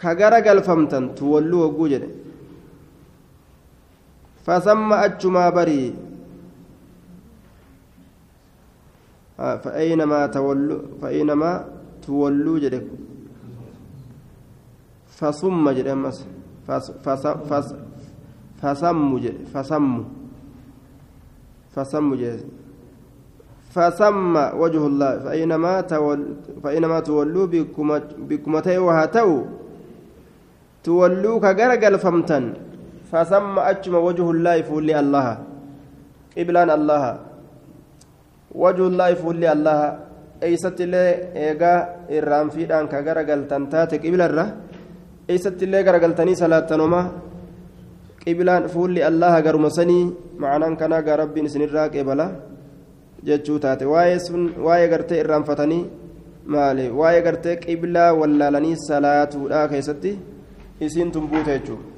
[0.00, 2.08] كغرا قلفمتن تولوا وقو جده.
[4.46, 5.94] فثم أجما بري.
[9.38, 11.50] فأينما تولوا فأينما
[12.06, 12.82] تولوا جده.
[15.18, 16.24] فثم جده مس
[18.62, 20.04] فسموا جده فسموا
[21.74, 22.40] فسم جيز
[23.76, 25.12] فسم وجه الله.
[25.28, 26.20] فإنما تول
[26.64, 27.46] فإنما تولوا
[28.28, 29.30] بكمتي وهاتو.
[30.84, 32.44] تولوا كجرجل فمتن.
[33.12, 35.28] فسم أجم وجه الله فولي الله.
[36.32, 37.04] قبلان الله.
[38.56, 39.80] وجه الله فولي الله.
[40.36, 44.65] eeysatti illee eegaa irraan fiidhaan ka garagaltan taate qiblarra
[45.28, 47.00] eeysatti illee garagaltanii salaattanoma
[48.24, 50.04] qiblaan fuulli allaha garuma sanii
[50.42, 52.26] ma'anaan kanaa gaa rabbiin isinirraa qeebala
[53.26, 55.82] jechuu taate waa'ee sun waa'ee gartee irraanfatanii
[56.54, 60.16] maali waa'ee gartee qiblaa wallaalanii salaatuudhaa keessatti
[60.86, 61.95] isiin tun jechuudha